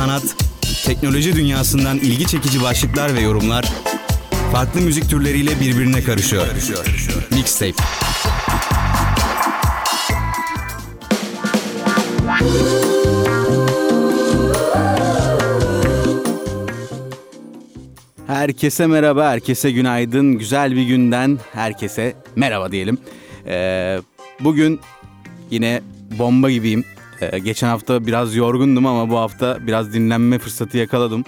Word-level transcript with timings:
sanat, 0.00 0.36
teknoloji 0.84 1.36
dünyasından 1.36 1.98
ilgi 1.98 2.26
çekici 2.26 2.62
başlıklar 2.62 3.14
ve 3.14 3.20
yorumlar 3.20 3.64
farklı 4.52 4.80
müzik 4.80 5.10
türleriyle 5.10 5.60
birbirine 5.60 6.02
karışıyor. 6.02 6.46
Mixtape. 7.30 7.72
Herkese 18.26 18.86
merhaba, 18.86 19.30
herkese 19.30 19.70
günaydın. 19.70 20.38
Güzel 20.38 20.76
bir 20.76 20.82
günden 20.82 21.38
herkese 21.52 22.14
merhaba 22.36 22.72
diyelim. 22.72 22.98
Ee, 23.46 23.98
bugün 24.40 24.80
yine 25.50 25.82
bomba 26.18 26.50
gibiyim. 26.50 26.84
Ee, 27.20 27.38
geçen 27.38 27.68
hafta 27.68 28.06
biraz 28.06 28.36
yorgundum 28.36 28.86
ama 28.86 29.10
bu 29.10 29.16
hafta 29.16 29.66
biraz 29.66 29.92
dinlenme 29.92 30.38
fırsatı 30.38 30.78
yakaladım. 30.78 31.24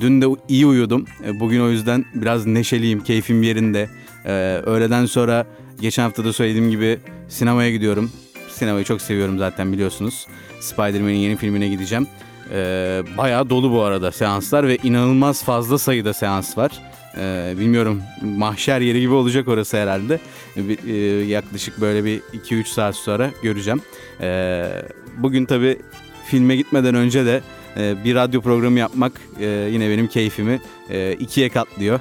Dün 0.00 0.22
de 0.22 0.26
iyi 0.48 0.66
uyudum. 0.66 1.04
Ee, 1.24 1.40
bugün 1.40 1.60
o 1.60 1.68
yüzden 1.68 2.04
biraz 2.14 2.46
neşeliyim, 2.46 3.04
keyfim 3.04 3.42
yerinde. 3.42 3.88
Ee, 4.24 4.30
öğleden 4.66 5.06
sonra 5.06 5.46
geçen 5.80 6.02
hafta 6.02 6.24
da 6.24 6.32
söylediğim 6.32 6.70
gibi 6.70 6.98
sinemaya 7.28 7.70
gidiyorum. 7.70 8.10
Sinemayı 8.48 8.84
çok 8.84 9.02
seviyorum 9.02 9.38
zaten 9.38 9.72
biliyorsunuz. 9.72 10.26
Spider-Man'in 10.60 11.14
yeni 11.14 11.36
filmine 11.36 11.68
gideceğim. 11.68 12.06
Ee, 12.52 13.02
bayağı 13.18 13.50
dolu 13.50 13.72
bu 13.72 13.82
arada 13.82 14.12
seanslar 14.12 14.68
ve 14.68 14.76
inanılmaz 14.76 15.44
fazla 15.44 15.78
sayıda 15.78 16.12
seans 16.12 16.58
var. 16.58 16.72
Ee, 17.16 17.54
bilmiyorum 17.58 18.02
mahşer 18.22 18.80
yeri 18.80 19.00
gibi 19.00 19.12
olacak 19.12 19.48
orası 19.48 19.76
herhalde. 19.76 20.20
Bir, 20.56 20.88
e, 20.88 21.24
yaklaşık 21.24 21.80
böyle 21.80 22.04
bir 22.04 22.20
2-3 22.20 22.64
saat 22.64 22.96
sonra 22.96 23.30
göreceğim. 23.42 23.80
Ee, 24.20 24.66
bugün 25.16 25.44
tabii 25.44 25.78
filme 26.24 26.56
gitmeden 26.56 26.94
önce 26.94 27.26
de 27.26 27.40
e, 27.76 28.04
bir 28.04 28.14
radyo 28.14 28.40
programı 28.40 28.78
yapmak 28.78 29.12
e, 29.40 29.46
yine 29.46 29.90
benim 29.90 30.06
keyfimi 30.06 30.60
e, 30.90 31.12
ikiye 31.12 31.48
katlıyor. 31.48 32.00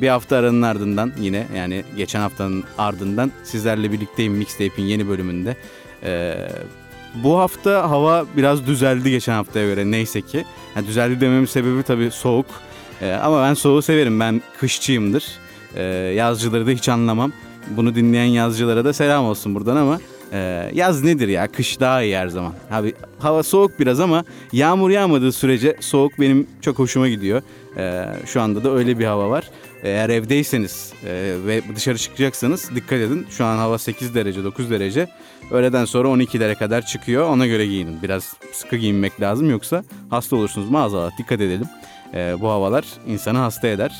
Bir 0.00 0.08
hafta 0.08 0.36
aranın 0.36 0.62
ardından 0.62 1.12
yine 1.20 1.46
yani 1.56 1.84
geçen 1.96 2.20
haftanın 2.20 2.64
ardından 2.78 3.32
sizlerle 3.44 3.92
birlikteyim 3.92 4.32
Mixtape'in 4.32 4.86
yeni 4.86 5.08
bölümünde. 5.08 5.56
Bu 7.14 7.38
hafta 7.38 7.90
hava 7.90 8.26
biraz 8.36 8.66
düzeldi 8.66 9.10
geçen 9.10 9.32
haftaya 9.32 9.66
göre 9.66 9.90
neyse 9.90 10.20
ki. 10.20 10.44
Yani 10.76 10.86
düzeldi 10.86 11.20
dememin 11.20 11.46
sebebi 11.46 11.82
tabii 11.82 12.10
soğuk. 12.10 12.46
Ee, 13.02 13.12
ama 13.12 13.42
ben 13.42 13.54
soğuğu 13.54 13.82
severim. 13.82 14.20
Ben 14.20 14.42
kışçıyımdır. 14.60 15.24
Ee, 15.74 15.82
yazcıları 16.16 16.66
da 16.66 16.70
hiç 16.70 16.88
anlamam. 16.88 17.32
Bunu 17.70 17.94
dinleyen 17.94 18.24
yazcılara 18.24 18.84
da 18.84 18.92
selam 18.92 19.24
olsun 19.24 19.54
buradan 19.54 19.76
ama 19.76 20.00
e, 20.32 20.70
yaz 20.74 21.04
nedir 21.04 21.28
ya? 21.28 21.48
Kış 21.52 21.80
daha 21.80 22.02
iyi 22.02 22.16
her 22.16 22.28
zaman. 22.28 22.52
Abi 22.70 22.94
hava 23.18 23.42
soğuk 23.42 23.80
biraz 23.80 24.00
ama 24.00 24.24
yağmur 24.52 24.90
yağmadığı 24.90 25.32
sürece 25.32 25.76
soğuk 25.80 26.20
benim 26.20 26.46
çok 26.60 26.78
hoşuma 26.78 27.08
gidiyor. 27.08 27.42
Ee, 27.76 28.04
şu 28.26 28.40
anda 28.40 28.64
da 28.64 28.74
öyle 28.74 28.98
bir 28.98 29.04
hava 29.04 29.30
var. 29.30 29.50
Eğer 29.82 30.08
evdeyseniz 30.08 30.92
e, 31.04 31.34
ve 31.46 31.62
dışarı 31.76 31.98
çıkacaksanız 31.98 32.70
dikkat 32.74 32.98
edin. 32.98 33.26
Şu 33.30 33.44
an 33.44 33.56
hava 33.56 33.78
8 33.78 34.14
derece 34.14 34.44
9 34.44 34.70
derece. 34.70 35.08
Öğleden 35.50 35.84
sonra 35.84 36.08
12'lere 36.08 36.54
kadar 36.54 36.86
çıkıyor. 36.86 37.28
Ona 37.28 37.46
göre 37.46 37.66
giyinin. 37.66 38.02
Biraz 38.02 38.34
sıkı 38.52 38.76
giyinmek 38.76 39.20
lazım 39.20 39.50
yoksa 39.50 39.84
hasta 40.10 40.36
olursunuz. 40.36 40.70
Maazallah 40.70 41.18
dikkat 41.18 41.40
edelim. 41.40 41.66
Ee, 42.14 42.36
bu 42.40 42.48
havalar 42.48 42.84
insanı 43.06 43.38
hasta 43.38 43.68
eder. 43.68 43.92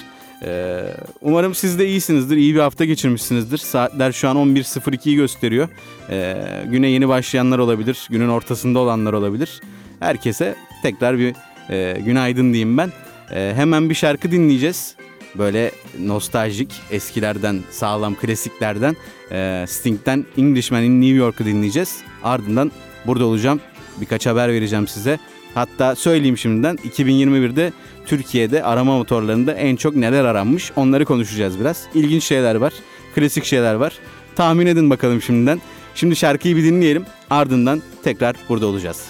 Ee, 0.42 0.83
umarım 1.20 1.55
siz 1.55 1.78
de 1.78 1.89
iyisinizdir. 1.89 2.37
İyi 2.37 2.55
bir 2.55 2.61
hafta 2.61 2.84
geçirmişsinizdir. 2.84 3.59
Saatler 3.59 4.12
şu 4.12 4.28
an 4.28 4.37
11.02'yi 4.37 5.17
gösteriyor. 5.17 5.69
Ee, 6.11 6.37
güne 6.70 6.89
yeni 6.89 7.09
başlayanlar 7.09 7.59
olabilir. 7.59 8.09
Günün 8.11 8.28
ortasında 8.28 8.78
olanlar 8.78 9.12
olabilir. 9.12 9.61
Herkese 10.00 10.55
tekrar 10.83 11.19
bir 11.19 11.34
e, 11.70 12.00
günaydın 12.00 12.53
diyeyim 12.53 12.78
ben. 12.78 12.93
E, 13.34 13.53
hemen 13.56 13.91
bir 13.91 13.94
şarkı 13.94 14.31
dinleyeceğiz. 14.31 14.94
Böyle 15.34 15.71
nostaljik 16.00 16.72
eskilerden 16.91 17.61
sağlam 17.71 18.15
klasiklerden 18.15 18.97
e, 19.32 19.65
Sting'den 19.69 20.27
Englishman 20.38 20.82
in 20.82 21.00
New 21.00 21.16
York'u 21.16 21.44
dinleyeceğiz. 21.44 21.97
Ardından 22.22 22.72
burada 23.06 23.25
olacağım. 23.25 23.61
Birkaç 24.00 24.27
haber 24.27 24.49
vereceğim 24.49 24.88
size. 24.88 25.19
Hatta 25.58 25.94
söyleyeyim 25.94 26.38
şimdiden 26.38 26.76
2021'de 26.76 27.72
Türkiye'de 28.06 28.64
arama 28.64 28.96
motorlarında 28.96 29.52
en 29.52 29.76
çok 29.76 29.96
neler 29.96 30.24
aranmış 30.24 30.72
onları 30.76 31.04
konuşacağız 31.04 31.60
biraz. 31.60 31.86
İlginç 31.94 32.24
şeyler 32.24 32.54
var, 32.54 32.72
klasik 33.14 33.44
şeyler 33.44 33.74
var. 33.74 33.98
Tahmin 34.36 34.66
edin 34.66 34.91
bakalım 34.91 35.22
şimdiden. 35.22 35.60
Şimdi 35.94 36.16
şarkıyı 36.16 36.56
bir 36.56 36.64
dinleyelim 36.64 37.04
ardından 37.30 37.82
tekrar 38.04 38.36
burada 38.48 38.66
olacağız. 38.66 39.06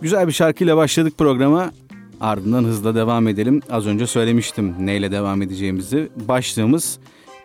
Güzel 0.00 0.26
bir 0.26 0.32
şarkıyla 0.32 0.76
başladık 0.76 1.18
programa. 1.18 1.72
Ardından 2.20 2.64
hızla 2.64 2.94
devam 2.94 3.28
edelim. 3.28 3.62
Az 3.70 3.86
önce 3.86 4.06
söylemiştim 4.06 4.74
neyle 4.80 5.10
devam 5.12 5.42
edeceğimizi. 5.42 6.08
Başlığımız 6.16 6.98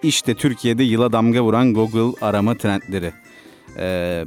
işte 0.04 0.36
Türkiye'de 0.36 0.84
yıla 0.84 1.12
damga 1.12 1.42
vuran 1.42 1.74
Google 1.74 2.26
arama 2.26 2.58
trendleri. 2.58 3.12
Ee, 3.78 4.26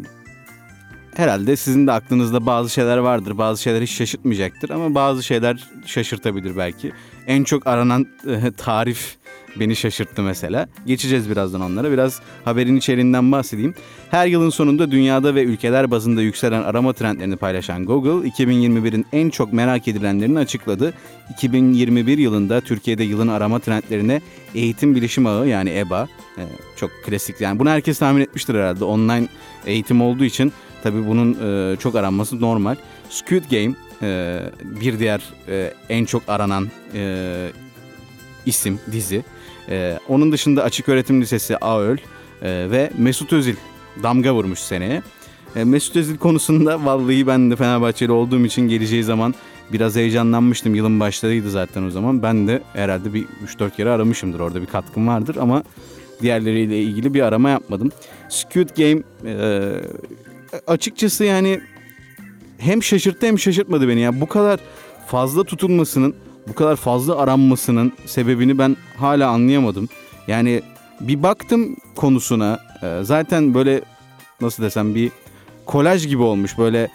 herhalde 1.14 1.56
sizin 1.56 1.86
de 1.86 1.92
aklınızda 1.92 2.46
bazı 2.46 2.70
şeyler 2.70 2.98
vardır. 2.98 3.38
Bazı 3.38 3.62
şeyler 3.62 3.82
hiç 3.82 3.90
şaşırtmayacaktır 3.90 4.70
ama 4.70 4.94
bazı 4.94 5.22
şeyler 5.22 5.68
şaşırtabilir 5.86 6.56
belki. 6.56 6.92
En 7.26 7.44
çok 7.44 7.66
aranan 7.66 8.06
e, 8.26 8.52
tarif 8.56 9.16
beni 9.60 9.76
şaşırttı 9.76 10.22
mesela. 10.22 10.68
Geçeceğiz 10.86 11.30
birazdan 11.30 11.60
onlara. 11.60 11.92
Biraz 11.92 12.20
haberin 12.44 12.76
içeriğinden 12.76 13.32
bahsedeyim. 13.32 13.74
Her 14.10 14.26
yılın 14.26 14.50
sonunda 14.50 14.90
dünyada 14.90 15.34
ve 15.34 15.42
ülkeler 15.42 15.90
bazında 15.90 16.22
yükselen 16.22 16.62
arama 16.62 16.92
trendlerini 16.92 17.36
paylaşan 17.36 17.84
Google, 17.84 18.28
2021'in 18.28 19.06
en 19.12 19.30
çok 19.30 19.52
merak 19.52 19.88
edilenlerini 19.88 20.38
açıkladı. 20.38 20.94
2021 21.30 22.18
yılında 22.18 22.60
Türkiye'de 22.60 23.04
yılın 23.04 23.28
arama 23.28 23.58
trendlerine 23.58 24.20
eğitim 24.54 24.94
bilişim 24.94 25.26
ağı 25.26 25.48
yani 25.48 25.78
EBA, 25.78 26.08
e, 26.38 26.42
çok 26.76 26.90
klasik 27.04 27.40
yani 27.40 27.58
bunu 27.58 27.70
herkes 27.70 27.98
tahmin 27.98 28.20
etmiştir 28.20 28.54
herhalde. 28.54 28.84
Online 28.84 29.28
eğitim 29.66 30.02
olduğu 30.02 30.24
için 30.24 30.52
tabii 30.82 31.06
bunun 31.06 31.36
e, 31.42 31.76
çok 31.76 31.94
aranması 31.94 32.40
normal. 32.40 32.76
Squid 33.10 33.44
Game 33.50 33.74
e, 34.02 34.40
bir 34.62 34.98
diğer 34.98 35.22
en 35.88 36.04
çok 36.04 36.22
aranan 36.28 36.68
isim, 38.46 38.80
dizi. 38.92 39.24
Ee, 39.68 39.98
onun 40.08 40.32
dışında 40.32 40.62
Açık 40.62 40.88
Öğretim 40.88 41.20
Lisesi 41.20 41.56
AÖL 41.56 41.98
e, 42.42 42.70
ve 42.70 42.90
Mesut 42.98 43.32
Özil 43.32 43.56
damga 44.02 44.34
vurmuş 44.34 44.58
seneye. 44.58 45.02
E, 45.56 45.64
Mesut 45.64 45.96
Özil 45.96 46.16
konusunda 46.16 46.84
vallahi 46.84 47.26
ben 47.26 47.50
de 47.50 47.56
Fenerbahçeli 47.56 48.12
olduğum 48.12 48.44
için 48.44 48.68
geleceği 48.68 49.04
zaman 49.04 49.34
biraz 49.72 49.96
heyecanlanmıştım. 49.96 50.74
Yılın 50.74 51.00
başlarıydı 51.00 51.50
zaten 51.50 51.82
o 51.82 51.90
zaman. 51.90 52.22
Ben 52.22 52.48
de 52.48 52.62
herhalde 52.72 53.14
bir 53.14 53.26
3-4 53.46 53.76
kere 53.76 53.90
aramışımdır. 53.90 54.40
Orada 54.40 54.60
bir 54.60 54.66
katkım 54.66 55.08
vardır 55.08 55.36
ama 55.40 55.62
diğerleriyle 56.22 56.82
ilgili 56.82 57.14
bir 57.14 57.20
arama 57.20 57.50
yapmadım. 57.50 57.90
Squid 58.28 58.68
Game 58.76 59.02
e, 59.26 59.72
açıkçası 60.66 61.24
yani 61.24 61.60
hem 62.58 62.82
şaşırttı 62.82 63.26
hem 63.26 63.38
şaşırtmadı 63.38 63.88
beni. 63.88 64.00
Ya 64.00 64.20
bu 64.20 64.26
kadar 64.26 64.60
fazla 65.06 65.44
tutulmasının 65.44 66.14
bu 66.48 66.54
kadar 66.54 66.76
fazla 66.76 67.18
aranmasının 67.18 67.92
sebebini 68.06 68.58
ben 68.58 68.76
hala 68.96 69.28
anlayamadım. 69.28 69.88
Yani 70.28 70.62
bir 71.00 71.22
baktım 71.22 71.76
konusuna 71.96 72.58
e, 72.82 72.98
zaten 73.02 73.54
böyle 73.54 73.80
nasıl 74.40 74.62
desem 74.62 74.94
bir 74.94 75.10
kolaj 75.66 76.06
gibi 76.06 76.22
olmuş 76.22 76.58
böyle 76.58 76.88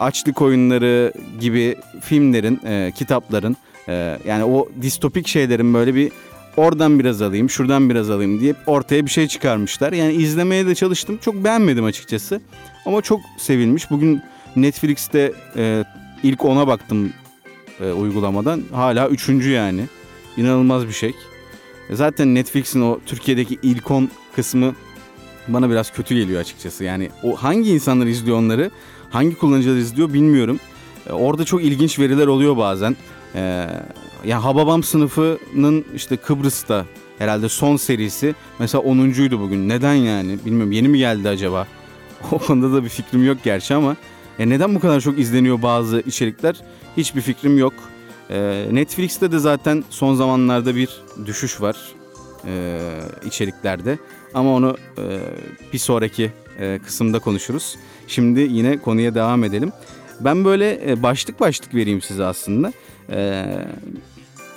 açlık 0.00 0.42
oyunları 0.42 1.12
gibi 1.40 1.76
filmlerin, 2.00 2.60
e, 2.64 2.92
kitapların 2.96 3.56
e, 3.88 4.18
yani 4.26 4.44
o 4.44 4.68
distopik 4.82 5.28
şeylerin 5.28 5.74
böyle 5.74 5.94
bir 5.94 6.12
oradan 6.56 6.98
biraz 6.98 7.22
alayım, 7.22 7.50
şuradan 7.50 7.90
biraz 7.90 8.10
alayım 8.10 8.40
diye 8.40 8.54
ortaya 8.66 9.06
bir 9.06 9.10
şey 9.10 9.28
çıkarmışlar. 9.28 9.92
Yani 9.92 10.12
izlemeye 10.12 10.66
de 10.66 10.74
çalıştım. 10.74 11.18
Çok 11.24 11.34
beğenmedim 11.34 11.84
açıkçası. 11.84 12.40
Ama 12.86 13.02
çok 13.02 13.20
sevilmiş. 13.38 13.90
Bugün 13.90 14.22
Netflix'te 14.56 15.32
ilk 16.22 16.44
ona 16.44 16.66
baktım 16.66 17.12
e, 17.82 17.92
uygulamadan. 17.92 18.62
Hala 18.72 19.08
üçüncü 19.08 19.50
yani. 19.50 19.86
İnanılmaz 20.36 20.86
bir 20.86 20.92
şey. 20.92 21.14
E, 21.90 21.94
zaten 21.94 22.34
Netflix'in 22.34 22.80
o 22.80 23.00
Türkiye'deki 23.06 23.58
ilk 23.62 23.90
10 23.90 24.10
kısmı 24.36 24.74
bana 25.48 25.70
biraz 25.70 25.92
kötü 25.92 26.14
geliyor 26.14 26.40
açıkçası. 26.40 26.84
Yani 26.84 27.10
o 27.22 27.36
hangi 27.36 27.70
insanlar 27.70 28.06
izliyor 28.06 28.36
onları, 28.36 28.70
hangi 29.10 29.34
kullanıcılar 29.34 29.76
izliyor 29.76 30.12
bilmiyorum. 30.12 30.60
E, 31.06 31.12
orada 31.12 31.44
çok 31.44 31.64
ilginç 31.64 31.98
veriler 31.98 32.26
oluyor 32.26 32.56
bazen. 32.56 32.96
E, 33.34 33.66
ya 34.24 34.44
Hababam 34.44 34.82
sınıfının 34.82 35.84
işte 35.94 36.16
Kıbrıs'ta 36.16 36.86
herhalde 37.18 37.48
son 37.48 37.76
serisi 37.76 38.34
mesela 38.58 38.84
10'uncuydu 38.84 39.40
bugün. 39.40 39.68
Neden 39.68 39.94
yani? 39.94 40.38
Bilmiyorum 40.44 40.72
yeni 40.72 40.88
mi 40.88 40.98
geldi 40.98 41.28
acaba? 41.28 41.66
O 42.32 42.38
konuda 42.38 42.76
da 42.76 42.84
bir 42.84 42.88
fikrim 42.88 43.26
yok 43.26 43.38
gerçi 43.44 43.74
ama 43.74 43.96
e 44.38 44.48
neden 44.48 44.74
bu 44.74 44.80
kadar 44.80 45.00
çok 45.00 45.18
izleniyor 45.18 45.62
bazı 45.62 46.00
içerikler? 46.06 46.56
Hiçbir 46.96 47.20
fikrim 47.20 47.58
yok. 47.58 47.74
E, 48.30 48.66
Netflix'te 48.72 49.32
de 49.32 49.38
zaten 49.38 49.84
son 49.90 50.14
zamanlarda 50.14 50.76
bir 50.76 51.02
düşüş 51.26 51.60
var 51.60 51.76
e, 52.46 52.80
içeriklerde. 53.26 53.98
Ama 54.34 54.54
onu 54.54 54.76
e, 54.98 55.20
bir 55.72 55.78
sonraki 55.78 56.32
e, 56.60 56.78
kısımda 56.84 57.18
konuşuruz. 57.18 57.76
Şimdi 58.08 58.40
yine 58.40 58.78
konuya 58.78 59.14
devam 59.14 59.44
edelim. 59.44 59.72
Ben 60.20 60.44
böyle 60.44 60.90
e, 60.90 61.02
başlık 61.02 61.40
başlık 61.40 61.74
vereyim 61.74 62.02
size 62.02 62.24
aslında. 62.24 62.72
E, 63.10 63.44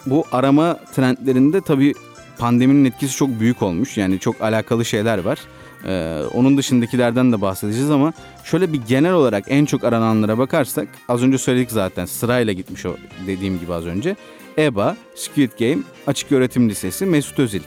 bu 0.05 0.25
arama 0.31 0.79
trendlerinde 0.95 1.61
tabii 1.61 1.93
pandeminin 2.37 2.85
etkisi 2.85 3.15
çok 3.15 3.39
büyük 3.39 3.61
olmuş. 3.61 3.97
Yani 3.97 4.19
çok 4.19 4.41
alakalı 4.41 4.85
şeyler 4.85 5.17
var. 5.17 5.39
Ee, 5.87 6.21
onun 6.33 6.57
dışındakilerden 6.57 7.31
de 7.31 7.41
bahsedeceğiz 7.41 7.91
ama 7.91 8.13
şöyle 8.43 8.73
bir 8.73 8.81
genel 8.87 9.13
olarak 9.13 9.45
en 9.47 9.65
çok 9.65 9.83
arananlara 9.83 10.37
bakarsak 10.37 10.87
az 11.07 11.23
önce 11.23 11.37
söyledik 11.37 11.71
zaten 11.71 12.05
sırayla 12.05 12.53
gitmiş 12.53 12.85
o 12.85 12.95
dediğim 13.27 13.59
gibi 13.59 13.73
az 13.73 13.85
önce. 13.85 14.15
EBA, 14.57 14.97
Squid 15.15 15.51
Game, 15.59 15.83
Açık 16.07 16.31
Öğretim 16.31 16.69
Lisesi, 16.69 17.05
Mesut 17.05 17.39
Özil. 17.39 17.61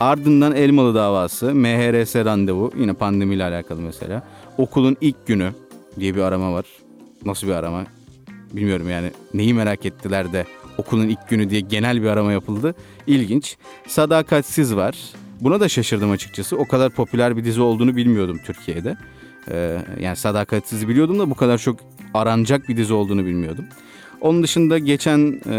Ardından 0.00 0.56
Elmalı 0.56 0.94
davası, 0.94 1.54
MHRS 1.54 2.16
randevu 2.16 2.72
yine 2.78 2.92
pandemiyle 2.92 3.44
alakalı 3.44 3.80
mesela. 3.80 4.22
Okulun 4.58 4.96
ilk 5.00 5.26
günü 5.26 5.52
diye 6.00 6.14
bir 6.14 6.20
arama 6.20 6.52
var. 6.52 6.64
Nasıl 7.24 7.46
bir 7.46 7.52
arama? 7.52 7.84
Bilmiyorum 8.52 8.90
yani 8.90 9.10
neyi 9.34 9.54
merak 9.54 9.86
ettiler 9.86 10.32
de 10.32 10.46
okulun 10.78 11.08
ilk 11.08 11.28
günü 11.28 11.50
diye 11.50 11.60
genel 11.60 12.02
bir 12.02 12.06
arama 12.06 12.32
yapıldı. 12.32 12.74
İlginç. 13.06 13.56
Sadakatsiz 13.86 14.76
var. 14.76 14.96
Buna 15.40 15.60
da 15.60 15.68
şaşırdım 15.68 16.10
açıkçası. 16.10 16.56
O 16.56 16.68
kadar 16.68 16.90
popüler 16.90 17.36
bir 17.36 17.44
dizi 17.44 17.60
olduğunu 17.60 17.96
bilmiyordum 17.96 18.40
Türkiye'de. 18.46 18.96
Ee, 19.50 19.78
yani 20.00 20.16
Sadakatsiz 20.16 20.88
biliyordum 20.88 21.18
da 21.18 21.30
bu 21.30 21.34
kadar 21.34 21.58
çok 21.58 21.76
aranacak 22.14 22.68
bir 22.68 22.76
dizi 22.76 22.92
olduğunu 22.94 23.26
bilmiyordum. 23.26 23.64
Onun 24.20 24.42
dışında 24.42 24.78
geçen 24.78 25.40
e, 25.50 25.56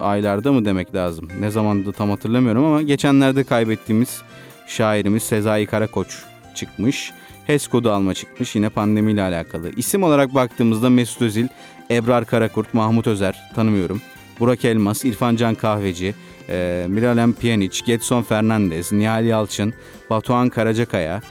aylarda 0.00 0.52
mı 0.52 0.64
demek 0.64 0.94
lazım? 0.94 1.28
Ne 1.40 1.50
zamandı 1.50 1.92
tam 1.92 2.10
hatırlamıyorum 2.10 2.64
ama 2.64 2.82
geçenlerde 2.82 3.44
kaybettiğimiz 3.44 4.22
şairimiz 4.66 5.22
Sezai 5.22 5.66
Karakoç 5.66 6.18
çıkmış. 6.54 7.12
HES 7.46 7.66
kodu 7.66 7.90
alma 7.90 8.14
çıkmış 8.14 8.56
yine 8.56 8.68
pandemiyle 8.68 9.22
alakalı. 9.22 9.70
İsim 9.76 10.02
olarak 10.02 10.34
baktığımızda 10.34 10.90
Mesut 10.90 11.22
Özil, 11.22 11.48
Ebrar 11.90 12.24
Karakurt, 12.24 12.74
Mahmut 12.74 13.06
Özer 13.06 13.50
tanımıyorum. 13.54 14.02
Burak 14.40 14.64
Elmas, 14.64 15.04
İrfan 15.04 15.36
Can 15.36 15.54
Kahveci, 15.54 16.14
e, 16.48 16.86
Miralem 16.88 17.32
Pjanic, 17.32 17.80
Getson 17.86 18.22
Fernandez, 18.22 18.92
Nihal 18.92 19.24
Yalçın, 19.24 19.74
Batuhan 20.10 20.48
Karacakaya. 20.48 21.22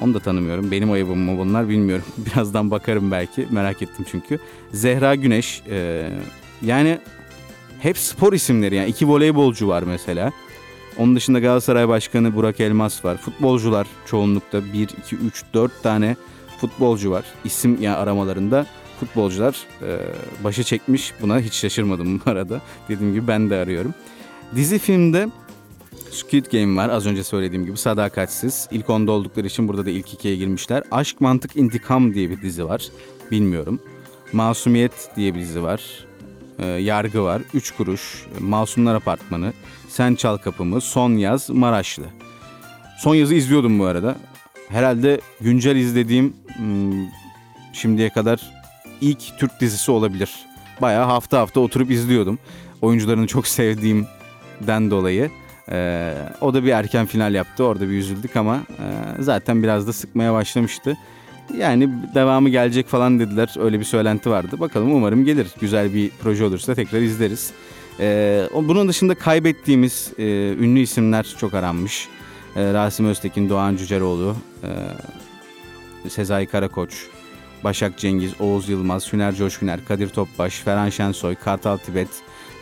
Onu 0.00 0.14
da 0.14 0.18
tanımıyorum. 0.18 0.70
Benim 0.70 0.92
ayıbım 0.92 1.18
mı 1.18 1.38
bunlar 1.38 1.68
bilmiyorum. 1.68 2.04
Birazdan 2.16 2.70
bakarım 2.70 3.10
belki. 3.10 3.46
Merak 3.50 3.82
ettim 3.82 4.06
çünkü. 4.10 4.38
Zehra 4.72 5.14
Güneş. 5.14 5.62
E, 5.70 6.08
yani 6.62 6.98
hep 7.80 7.98
spor 7.98 8.32
isimleri. 8.32 8.74
Yani 8.74 8.88
iki 8.88 9.08
voleybolcu 9.08 9.68
var 9.68 9.82
mesela. 9.82 10.32
Onun 10.98 11.16
dışında 11.16 11.38
Galatasaray 11.38 11.88
Başkanı 11.88 12.34
Burak 12.34 12.60
Elmas 12.60 13.04
var. 13.04 13.16
Futbolcular 13.16 13.86
çoğunlukta 14.06 14.72
1, 14.72 14.88
2, 15.04 15.16
3, 15.16 15.44
4 15.54 15.82
tane 15.82 16.16
futbolcu 16.58 17.10
var. 17.10 17.24
İsim 17.44 17.74
ya 17.74 17.80
yani 17.82 17.96
aramalarında 17.96 18.66
futbolcular 19.02 19.56
e, 19.82 19.98
başı 20.44 20.64
çekmiş. 20.64 21.12
Buna 21.20 21.40
hiç 21.40 21.54
şaşırmadım 21.54 22.22
bu 22.26 22.30
arada. 22.30 22.60
Dediğim 22.88 23.14
gibi 23.14 23.28
ben 23.28 23.50
de 23.50 23.56
arıyorum. 23.56 23.94
Dizi 24.56 24.78
filmde 24.78 25.28
Squid 26.10 26.46
Game 26.52 26.76
var 26.76 26.88
az 26.88 27.06
önce 27.06 27.24
söylediğim 27.24 27.66
gibi 27.66 27.76
sadakatsiz. 27.76 28.68
İlk 28.70 28.90
onda 28.90 29.12
oldukları 29.12 29.46
için 29.46 29.68
burada 29.68 29.86
da 29.86 29.90
ilk 29.90 30.14
ikiye 30.14 30.36
girmişler. 30.36 30.82
Aşk 30.90 31.20
Mantık 31.20 31.56
İntikam 31.56 32.14
diye 32.14 32.30
bir 32.30 32.42
dizi 32.42 32.68
var. 32.68 32.82
Bilmiyorum. 33.30 33.80
Masumiyet 34.32 35.10
diye 35.16 35.34
bir 35.34 35.40
dizi 35.40 35.62
var. 35.62 35.82
Ee, 36.58 36.66
Yargı 36.66 37.24
var. 37.24 37.42
Üç 37.54 37.70
Kuruş. 37.70 38.26
Masumlar 38.40 38.94
Apartmanı. 38.94 39.52
Sen 39.88 40.14
Çal 40.14 40.36
Kapımı. 40.36 40.80
Son 40.80 41.10
Yaz. 41.10 41.50
Maraşlı. 41.50 42.04
Son 42.98 43.14
Yaz'ı 43.14 43.34
izliyordum 43.34 43.78
bu 43.78 43.84
arada. 43.84 44.16
Herhalde 44.68 45.20
güncel 45.40 45.76
izlediğim 45.76 46.36
hmm, 46.56 47.06
şimdiye 47.72 48.10
kadar 48.10 48.61
ilk 49.02 49.38
Türk 49.38 49.60
dizisi 49.60 49.90
olabilir. 49.90 50.30
Bayağı 50.80 51.04
hafta 51.04 51.38
hafta 51.38 51.60
oturup 51.60 51.90
izliyordum. 51.90 52.38
Oyuncularını 52.82 53.26
çok 53.26 53.46
sevdiğimden 53.46 54.90
dolayı. 54.90 55.30
Ee, 55.70 56.14
o 56.40 56.54
da 56.54 56.64
bir 56.64 56.70
erken 56.70 57.06
final 57.06 57.34
yaptı. 57.34 57.64
Orada 57.64 57.88
bir 57.88 57.98
üzüldük 57.98 58.36
ama 58.36 58.56
e, 58.56 58.86
zaten 59.22 59.62
biraz 59.62 59.86
da 59.86 59.92
sıkmaya 59.92 60.32
başlamıştı. 60.32 60.96
Yani 61.56 61.88
devamı 62.14 62.48
gelecek 62.48 62.88
falan 62.88 63.20
dediler. 63.20 63.54
Öyle 63.58 63.80
bir 63.80 63.84
söylenti 63.84 64.30
vardı. 64.30 64.60
Bakalım 64.60 64.94
umarım 64.94 65.24
gelir. 65.24 65.46
Güzel 65.60 65.94
bir 65.94 66.10
proje 66.22 66.44
olursa 66.44 66.74
tekrar 66.74 67.00
izleriz. 67.00 67.50
Ee, 68.00 68.48
bunun 68.54 68.88
dışında 68.88 69.14
kaybettiğimiz 69.14 70.12
e, 70.18 70.24
ünlü 70.60 70.80
isimler 70.80 71.34
çok 71.38 71.54
aranmış. 71.54 72.08
E, 72.56 72.72
Rasim 72.72 73.06
Öztekin, 73.06 73.48
Doğan 73.48 73.76
Cüceroğlu, 73.76 74.36
e, 76.04 76.10
Sezai 76.10 76.46
Karakoç, 76.46 77.06
Başak 77.64 77.98
Cengiz, 77.98 78.40
Oğuz 78.40 78.68
Yılmaz, 78.68 79.12
Hüner 79.12 79.34
Coşkuner, 79.34 79.84
Kadir 79.88 80.08
Topbaş, 80.08 80.60
Ferhan 80.60 80.88
Şensoy, 80.88 81.34
Kartal 81.34 81.76
Tibet, 81.76 82.08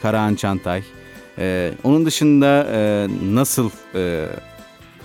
Karahan 0.02 0.34
Çantay. 0.34 0.82
Ee, 1.38 1.72
onun 1.84 2.06
dışında 2.06 2.66
e, 2.72 3.08
nasıl 3.34 3.70
e, 3.94 4.26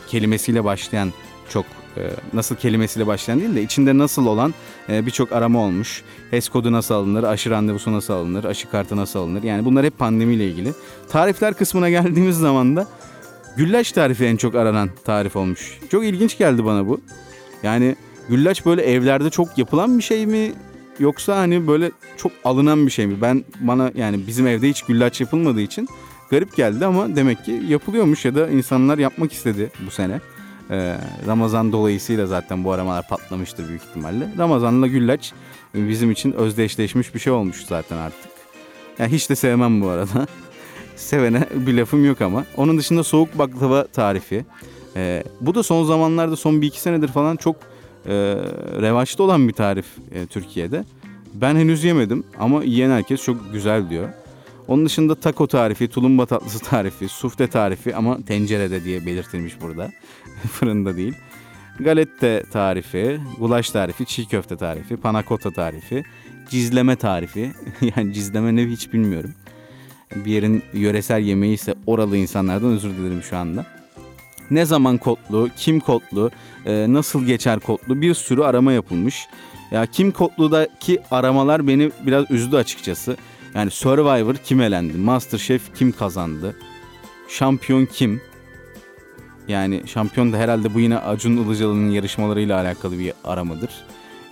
kelimesiyle 0.07 0.63
başlayan 0.63 1.13
çok 1.49 1.65
e, 1.97 2.01
nasıl 2.33 2.55
kelimesiyle 2.55 3.07
başlayan 3.07 3.39
değil 3.39 3.55
de 3.55 3.61
içinde 3.61 3.97
nasıl 3.97 4.25
olan 4.25 4.53
e, 4.89 5.05
birçok 5.05 5.31
arama 5.31 5.59
olmuş. 5.59 6.03
HES 6.31 6.49
kodu 6.49 6.71
nasıl 6.71 6.95
alınır, 6.95 7.23
aşı 7.23 7.49
randevusu 7.49 7.93
nasıl 7.93 8.13
alınır, 8.13 8.43
aşı 8.43 8.69
kartı 8.69 8.97
nasıl 8.97 9.19
alınır. 9.19 9.43
Yani 9.43 9.65
bunlar 9.65 9.85
hep 9.85 9.97
pandemiyle 9.97 10.45
ilgili. 10.47 10.73
Tarifler 11.09 11.53
kısmına 11.53 11.89
geldiğimiz 11.99 12.37
zaman 12.37 12.75
da 12.75 12.87
güllaç 13.57 13.91
tarifi 13.91 14.25
en 14.25 14.37
çok 14.37 14.55
aranan 14.55 14.89
tarif 15.05 15.35
olmuş. 15.35 15.79
Çok 15.91 16.05
ilginç 16.05 16.37
geldi 16.37 16.65
bana 16.65 16.87
bu. 16.87 17.01
Yani 17.63 17.95
güllaç 18.29 18.65
böyle 18.65 18.81
evlerde 18.81 19.29
çok 19.29 19.57
yapılan 19.57 19.97
bir 19.97 20.03
şey 20.03 20.25
mi 20.25 20.53
yoksa 20.99 21.37
hani 21.37 21.67
böyle 21.67 21.91
çok 22.17 22.31
alınan 22.43 22.85
bir 22.85 22.91
şey 22.91 23.07
mi? 23.07 23.21
Ben 23.21 23.45
bana 23.59 23.91
yani 23.95 24.27
bizim 24.27 24.47
evde 24.47 24.69
hiç 24.69 24.81
güllaç 24.81 25.21
yapılmadığı 25.21 25.61
için 25.61 25.87
garip 26.31 26.55
geldi 26.55 26.85
ama 26.85 27.15
demek 27.15 27.45
ki 27.45 27.61
yapılıyormuş 27.67 28.25
ya 28.25 28.35
da 28.35 28.49
insanlar 28.49 28.97
yapmak 28.97 29.33
istedi 29.33 29.71
bu 29.85 29.91
sene. 29.91 30.21
Ee, 30.71 30.97
Ramazan 31.27 31.71
dolayısıyla 31.71 32.25
zaten 32.25 32.63
bu 32.63 32.71
aramalar 32.71 33.07
patlamıştır 33.07 33.67
büyük 33.67 33.81
ihtimalle. 33.83 34.27
Ramazan'la 34.37 34.87
güllaç 34.87 35.33
bizim 35.73 36.11
için 36.11 36.31
özdeşleşmiş 36.31 37.15
bir 37.15 37.19
şey 37.19 37.33
olmuş 37.33 37.65
zaten 37.65 37.97
artık. 37.97 38.31
Yani 38.99 39.11
hiç 39.11 39.29
de 39.29 39.35
sevmem 39.35 39.81
bu 39.81 39.87
arada. 39.87 40.27
Sevene 40.95 41.47
bir 41.53 41.73
lafım 41.73 42.05
yok 42.05 42.21
ama. 42.21 42.45
Onun 42.57 42.77
dışında 42.77 43.03
soğuk 43.03 43.37
baklava 43.37 43.87
tarifi. 43.87 44.45
Ee, 44.95 45.23
bu 45.41 45.55
da 45.55 45.63
son 45.63 45.83
zamanlarda 45.83 46.35
son 46.35 46.61
bir 46.61 46.67
iki 46.67 46.81
senedir 46.81 47.07
falan 47.07 47.35
çok 47.35 47.55
e, 48.05 48.13
revaçta 48.81 49.23
olan 49.23 49.47
bir 49.47 49.53
tarif 49.53 49.85
e, 50.11 50.25
Türkiye'de. 50.25 50.83
Ben 51.33 51.55
henüz 51.55 51.83
yemedim 51.83 52.23
ama 52.39 52.63
yiyen 52.63 52.89
herkes 52.89 53.23
çok 53.23 53.53
güzel 53.53 53.89
diyor. 53.89 54.09
Onun 54.67 54.85
dışında 54.85 55.15
taco 55.15 55.47
tarifi, 55.47 55.87
tulumba 55.87 56.25
tatlısı 56.25 56.59
tarifi, 56.69 57.07
sufte 57.07 57.47
tarifi 57.47 57.95
ama 57.95 58.17
tencerede 58.25 58.83
diye 58.83 59.05
belirtilmiş 59.05 59.61
burada. 59.61 59.91
Fırında 60.51 60.97
değil. 60.97 61.13
Galette 61.79 62.43
tarifi, 62.51 63.19
gulaş 63.39 63.69
tarifi, 63.69 64.05
çiğ 64.05 64.27
köfte 64.27 64.57
tarifi, 64.57 64.97
panakota 64.97 65.51
tarifi, 65.51 66.03
cizleme 66.49 66.95
tarifi. 66.95 67.51
yani 67.95 68.13
cizleme 68.13 68.55
ne 68.55 68.65
hiç 68.65 68.93
bilmiyorum. 68.93 69.33
Bir 70.15 70.31
yerin 70.31 70.63
yöresel 70.73 71.21
yemeği 71.21 71.53
ise 71.53 71.75
oralı 71.85 72.17
insanlardan 72.17 72.69
özür 72.69 72.89
dilerim 72.89 73.23
şu 73.23 73.37
anda. 73.37 73.65
Ne 74.51 74.65
zaman 74.65 74.97
kodlu, 74.97 75.49
kim 75.57 75.79
kodlu, 75.79 76.31
e, 76.65 76.85
nasıl 76.93 77.25
geçer 77.25 77.59
kodlu 77.59 78.01
bir 78.01 78.13
sürü 78.13 78.43
arama 78.43 78.71
yapılmış. 78.71 79.27
Ya 79.71 79.85
kim 79.85 80.11
kodludaki 80.11 80.99
aramalar 81.11 81.67
beni 81.67 81.91
biraz 82.05 82.31
üzdü 82.31 82.55
açıkçası. 82.55 83.17
Yani 83.55 83.71
Survivor 83.71 84.35
kim 84.35 84.61
elendi? 84.61 84.97
Masterchef 84.97 85.75
kim 85.75 85.91
kazandı? 85.91 86.55
Şampiyon 87.29 87.85
kim? 87.85 88.21
Yani 89.47 89.81
şampiyon 89.85 90.33
da 90.33 90.37
herhalde 90.37 90.73
bu 90.73 90.79
yine 90.79 90.97
Acun 90.97 91.37
Ilıcalı'nın 91.37 91.89
yarışmalarıyla 91.89 92.61
alakalı 92.61 92.99
bir 92.99 93.13
aramadır. 93.23 93.69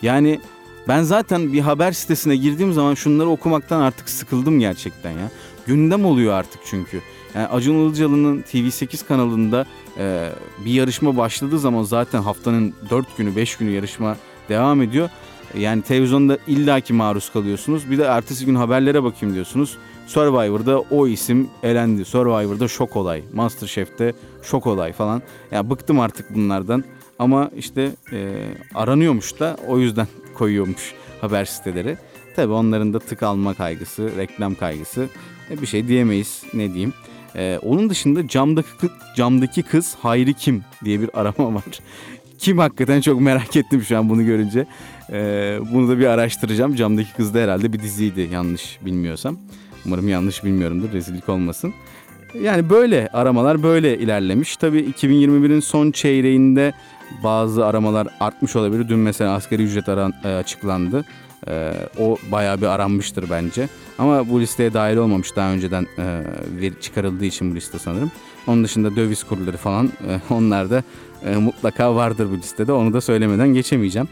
Yani 0.02 0.40
ben 0.88 1.04
zaten 1.04 1.54
bir 1.54 1.60
haber 1.60 1.92
sitesine 1.92 2.36
girdiğim 2.36 2.74
zaman 2.74 2.94
şunları 2.94 3.30
okumaktan 3.30 3.82
artık 3.82 4.10
sıkıldım 4.10 4.60
gerçekten 4.60 5.12
ya. 5.12 5.32
Gündem 5.68 6.06
oluyor 6.06 6.34
artık 6.34 6.62
çünkü. 6.66 7.02
Yani 7.36 7.48
Acun 7.48 7.76
Ilıcalı'nın 7.76 8.42
TV8 8.42 9.08
kanalında 9.08 9.66
e, 9.98 10.30
bir 10.66 10.72
yarışma 10.72 11.18
başladığı 11.18 11.60
zaman 11.60 11.84
zaten 11.84 12.22
haftanın 12.22 12.74
4 12.90 13.18
günü 13.18 13.36
5 13.36 13.58
günü 13.58 13.70
yarışma 13.70 14.18
devam 14.50 14.82
ediyor. 14.82 15.10
Yani 15.58 15.82
televizyonda 15.82 16.38
illaki 16.48 16.94
maruz 16.94 17.32
kalıyorsunuz. 17.32 17.92
Bir 17.92 17.98
de 17.98 18.04
ertesi 18.04 18.46
gün 18.46 18.56
haberlere 18.56 19.04
bakayım 19.04 19.36
diyorsunuz. 19.36 19.78
Survivor'da 20.08 20.80
o 20.80 21.08
isim 21.08 21.50
elendi. 21.64 22.06
Survivor'da 22.06 22.68
şok 22.68 22.96
olay. 22.96 23.24
Masterchef'te 23.34 24.14
şok 24.44 24.68
olay 24.68 24.94
falan. 24.94 25.16
Ya 25.16 25.22
yani 25.52 25.70
bıktım 25.70 26.00
artık 26.00 26.36
bunlardan. 26.36 26.84
Ama 27.20 27.50
işte 27.58 27.92
e, 28.12 28.34
aranıyormuş 28.76 29.40
da 29.40 29.58
o 29.68 29.80
yüzden 29.80 30.08
koyuyormuş 30.34 30.94
haber 31.22 31.46
siteleri. 31.46 31.98
Tabii 32.36 32.54
onların 32.54 32.94
da 32.94 33.00
tık 33.00 33.24
alma 33.24 33.54
kaygısı, 33.54 34.18
reklam 34.18 34.56
kaygısı. 34.56 35.10
E, 35.52 35.62
bir 35.62 35.68
şey 35.68 35.88
diyemeyiz 35.88 36.44
ne 36.54 36.70
diyeyim. 36.70 36.94
E, 37.36 37.60
onun 37.62 37.90
dışında 37.90 38.28
camdaki, 38.28 38.68
camdaki 39.16 39.64
kız 39.64 39.96
Hayri 40.02 40.34
Kim 40.34 40.64
diye 40.86 41.02
bir 41.02 41.10
arama 41.14 41.54
var. 41.54 41.64
Kim 42.38 42.58
hakikaten 42.58 43.02
çok 43.02 43.22
merak 43.22 43.56
ettim 43.56 43.82
şu 43.82 43.98
an 43.98 44.10
bunu 44.10 44.26
görünce. 44.26 44.66
E, 45.12 45.60
bunu 45.74 45.90
da 45.90 46.00
bir 46.00 46.06
araştıracağım. 46.06 46.76
Camdaki 46.76 47.14
kız 47.14 47.34
da 47.34 47.40
herhalde 47.40 47.74
bir 47.74 47.80
diziydi 47.80 48.30
yanlış 48.32 48.80
bilmiyorsam. 48.86 49.38
Umarım 49.86 50.10
yanlış 50.10 50.44
bilmiyorumdur 50.44 50.92
rezillik 50.94 51.30
olmasın. 51.30 51.74
Yani 52.42 52.70
böyle 52.70 53.08
aramalar 53.08 53.64
böyle 53.64 53.98
ilerlemiş. 53.98 54.58
Tabii 54.58 54.80
2021'in 54.80 55.60
son 55.60 55.92
çeyreğinde 55.92 56.74
bazı 57.24 57.66
aramalar 57.66 58.08
artmış 58.20 58.56
olabilir. 58.56 58.90
Dün 58.90 59.00
mesela 59.00 59.34
asgari 59.34 59.64
ücret 59.64 59.90
aran, 59.90 60.14
e, 60.24 60.28
açıklandı. 60.28 61.06
E, 61.48 61.74
o 62.00 62.18
bayağı 62.32 62.62
bir 62.62 62.66
aranmıştır 62.66 63.30
bence. 63.30 63.70
Ama 63.98 64.30
bu 64.30 64.42
listeye 64.42 64.74
dahil 64.74 64.98
olmamış 64.98 65.36
daha 65.36 65.52
önceden 65.52 65.88
e, 66.62 66.72
çıkarıldığı 66.82 67.26
için 67.26 67.52
bu 67.52 67.56
liste 67.56 67.80
sanırım. 67.80 68.12
Onun 68.48 68.64
dışında 68.64 68.96
döviz 68.96 69.24
kurları 69.24 69.58
falan 69.58 69.86
e, 69.88 70.34
onlar 70.34 70.70
da 70.70 70.84
e, 71.26 71.36
mutlaka 71.36 71.96
vardır 71.96 72.28
bu 72.32 72.38
listede. 72.38 72.72
Onu 72.74 72.94
da 72.94 73.02
söylemeden 73.02 73.54
geçemeyeceğim. 73.54 74.08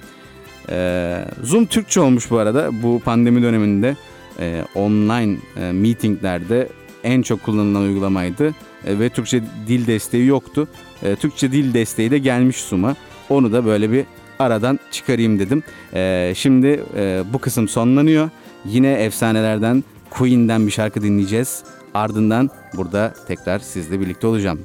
E, 0.70 1.26
Zoom 1.44 1.66
Türkçe 1.66 2.00
olmuş 2.00 2.32
bu 2.32 2.38
arada. 2.38 2.70
Bu 2.84 3.02
pandemi 3.06 3.42
döneminde 3.42 3.96
e, 4.40 4.66
online 4.76 5.38
e, 5.58 5.72
meetinglerde 5.72 6.70
en 7.04 7.22
çok 7.22 7.44
kullanılan 7.44 7.82
uygulamaydı 7.82 8.48
e, 8.86 9.00
ve 9.00 9.10
Türkçe 9.10 9.44
dil 9.68 9.88
desteği 9.88 10.26
yoktu. 10.26 10.68
E, 11.04 11.16
Türkçe 11.16 11.52
dil 11.52 11.74
desteği 11.74 12.12
de 12.12 12.18
gelmiş 12.18 12.58
Suma. 12.58 12.96
Onu 13.30 13.52
da 13.52 13.66
böyle 13.66 13.92
bir 13.92 14.06
aradan 14.41 14.79
çıkarayım 14.91 15.39
dedim. 15.39 15.63
E, 15.93 16.33
şimdi 16.36 16.83
e, 16.95 17.24
bu 17.33 17.39
kısım 17.39 17.67
sonlanıyor. 17.67 18.29
Yine 18.65 18.93
efsanelerden 18.93 19.83
Queen'den 20.10 20.67
bir 20.67 20.71
şarkı 20.71 21.01
dinleyeceğiz. 21.01 21.63
Ardından 21.93 22.50
burada 22.77 23.13
tekrar 23.27 23.60
sizle 23.60 24.00
birlikte 24.00 24.27
olacağım. 24.27 24.60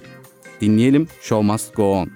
Dinleyelim 0.61 1.09
Show 1.23 1.47
Must 1.47 1.76
Go 1.76 1.92
On. 1.92 2.09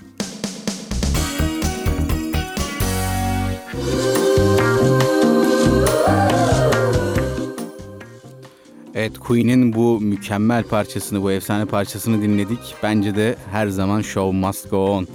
Evet 8.94 9.18
Queen'in 9.18 9.72
bu 9.72 10.00
mükemmel 10.00 10.64
parçasını, 10.64 11.22
bu 11.22 11.32
efsane 11.32 11.64
parçasını 11.64 12.22
dinledik. 12.22 12.74
Bence 12.82 13.16
de 13.16 13.36
her 13.50 13.68
zaman 13.68 14.02
show 14.02 14.38
must 14.38 14.70
go 14.70 14.96
on 14.96 15.06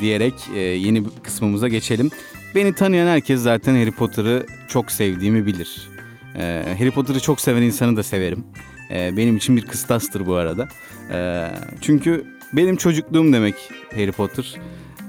diyerek 0.00 0.34
e, 0.54 0.58
yeni 0.58 1.04
kısmımıza 1.22 1.68
geçelim. 1.68 2.10
Beni 2.54 2.74
tanıyan 2.74 3.06
herkes 3.06 3.40
zaten 3.40 3.74
Harry 3.74 3.90
Potter'ı 3.90 4.46
çok 4.68 4.92
sevdiğimi 4.92 5.46
bilir. 5.46 5.88
E, 6.38 6.64
Harry 6.78 6.90
Potter'ı 6.90 7.20
çok 7.20 7.40
seven 7.40 7.62
insanı 7.62 7.96
da 7.96 8.02
severim. 8.02 8.44
E, 8.90 9.16
benim 9.16 9.36
için 9.36 9.56
bir 9.56 9.62
kıstastır 9.62 10.26
bu 10.26 10.34
arada. 10.34 10.68
E, 11.12 11.50
çünkü 11.80 12.24
benim 12.52 12.76
çocukluğum 12.76 13.32
demek 13.32 13.54
Harry 13.94 14.12
Potter. 14.12 14.54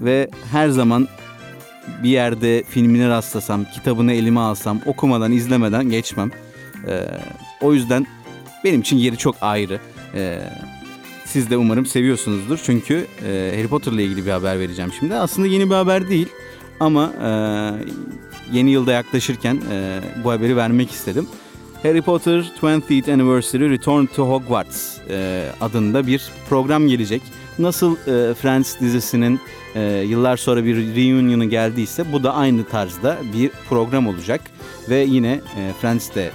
Ve 0.02 0.30
her 0.52 0.70
zaman 0.70 1.08
bir 2.04 2.10
yerde 2.10 2.64
filmine 2.64 3.10
rastlasam, 3.10 3.66
kitabını 3.66 4.14
elime 4.14 4.40
alsam, 4.40 4.82
okumadan, 4.86 5.32
izlemeden 5.32 5.90
geçmem. 5.90 6.32
Ee, 6.88 7.04
o 7.62 7.74
yüzden 7.74 8.08
benim 8.64 8.82
için 8.82 8.98
yeri 8.98 9.18
çok 9.18 9.36
ayrı. 9.42 9.80
Ee, 10.16 10.40
siz 11.28 11.50
de 11.50 11.58
umarım 11.58 11.86
seviyorsunuzdur. 11.86 12.60
Çünkü 12.64 13.08
e, 13.26 13.54
Harry 13.56 13.68
Potter 13.68 13.92
ile 13.92 14.04
ilgili 14.04 14.26
bir 14.26 14.32
haber 14.32 14.60
vereceğim 14.60 14.92
şimdi. 15.00 15.16
Aslında 15.16 15.48
yeni 15.48 15.70
bir 15.70 15.76
haber 15.76 16.10
değil. 16.10 16.28
Ama 16.80 17.14
e, 17.24 17.30
yeni 18.52 18.72
yılda 18.72 18.92
yaklaşırken 18.92 19.62
e, 19.72 20.00
bu 20.24 20.32
haberi 20.32 20.58
vermek 20.58 20.92
istedim. 20.92 21.28
Harry 21.84 22.02
Potter 22.02 22.52
20th 22.62 23.14
Anniversary 23.14 23.70
Return 23.70 24.06
to 24.06 24.30
Hogwarts 24.30 24.98
e, 25.10 25.50
adında 25.62 26.08
bir 26.08 26.32
program 26.50 26.88
gelecek. 26.88 27.22
Nasıl 27.60 27.96
e, 27.96 28.34
Friends 28.34 28.80
dizisinin 28.80 29.40
e, 29.76 29.82
yıllar 30.08 30.38
sonra 30.38 30.66
bir 30.66 30.76
reunion'u 30.76 31.50
geldiyse 31.50 32.12
bu 32.14 32.24
da 32.24 32.34
aynı 32.34 32.64
tarzda 32.64 33.18
bir 33.34 33.52
program 33.70 34.08
olacak. 34.08 34.42
Ve 34.90 34.98
yine 34.98 35.42
e, 35.58 35.74
Friends 35.82 36.16
de 36.16 36.32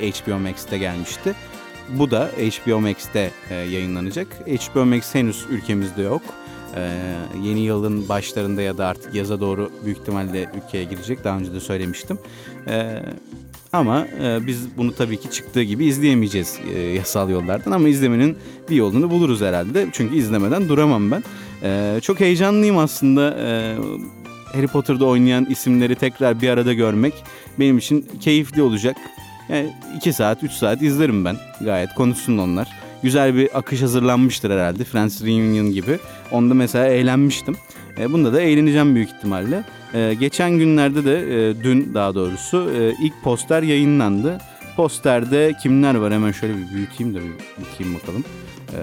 e, 0.00 0.10
HBO 0.10 0.38
Max'te 0.38 0.78
gelmişti. 0.78 1.34
Bu 1.88 2.10
da 2.10 2.30
HBO 2.36 2.80
Max'te 2.80 3.30
e, 3.50 3.54
yayınlanacak. 3.54 4.26
HBO 4.46 4.84
Max 4.86 5.14
henüz 5.14 5.46
ülkemizde 5.50 6.02
yok. 6.02 6.22
E, 6.76 6.90
yeni 7.42 7.60
yılın 7.60 8.08
başlarında 8.08 8.62
ya 8.62 8.78
da 8.78 8.86
artık 8.86 9.14
yaza 9.14 9.40
doğru 9.40 9.70
büyük 9.84 9.98
ihtimalle 9.98 10.48
ülkeye 10.66 10.84
girecek. 10.84 11.24
Daha 11.24 11.38
önce 11.38 11.52
de 11.52 11.60
söylemiştim. 11.60 12.18
E, 12.68 13.02
ama 13.72 14.06
e, 14.22 14.46
biz 14.46 14.76
bunu 14.76 14.94
tabii 14.94 15.16
ki 15.16 15.30
çıktığı 15.30 15.62
gibi 15.62 15.84
izleyemeyeceğiz 15.84 16.58
e, 16.74 16.78
yasal 16.80 17.30
yollardan 17.30 17.70
ama 17.70 17.88
izlemenin 17.88 18.36
bir 18.70 18.76
yolunu 18.76 19.10
buluruz 19.10 19.40
herhalde. 19.40 19.86
Çünkü 19.92 20.16
izlemeden 20.16 20.68
duramam 20.68 21.10
ben. 21.10 21.22
E, 21.62 22.00
çok 22.02 22.20
heyecanlıyım 22.20 22.78
aslında. 22.78 23.36
E, 23.38 23.76
Harry 24.54 24.66
Potter'da 24.66 25.04
oynayan 25.04 25.44
isimleri 25.44 25.94
tekrar 25.94 26.40
bir 26.40 26.48
arada 26.48 26.72
görmek 26.72 27.14
benim 27.58 27.78
için 27.78 28.06
keyifli 28.20 28.62
olacak. 28.62 28.96
Yani 29.48 29.72
2 29.96 30.12
saat 30.12 30.42
3 30.42 30.52
saat 30.52 30.82
izlerim 30.82 31.24
ben. 31.24 31.36
Gayet 31.60 31.94
konuşsun 31.94 32.38
onlar. 32.38 32.68
Güzel 33.02 33.34
bir 33.34 33.58
akış 33.58 33.82
hazırlanmıştır 33.82 34.50
herhalde. 34.50 34.84
Friends 34.84 35.22
Reunion 35.22 35.72
gibi. 35.72 35.98
Onda 36.30 36.54
mesela 36.54 36.86
eğlenmiştim. 36.86 37.56
E, 37.98 38.12
bunda 38.12 38.32
da 38.32 38.40
eğleneceğim 38.40 38.94
büyük 38.94 39.10
ihtimalle. 39.10 39.64
E, 39.94 40.14
geçen 40.20 40.50
günlerde 40.50 41.04
de 41.04 41.18
e, 41.18 41.64
dün 41.64 41.94
daha 41.94 42.14
doğrusu 42.14 42.70
e, 42.76 43.04
ilk 43.04 43.22
poster 43.22 43.62
yayınlandı. 43.62 44.38
Posterde 44.76 45.52
kimler 45.62 45.94
var 45.94 46.12
hemen 46.12 46.32
şöyle 46.32 46.54
bir 46.56 46.74
büyüteyim 46.74 47.14
de 47.14 47.18
bir 47.18 47.64
bakayım 47.64 47.94
bakalım. 47.94 48.24
E, 48.72 48.78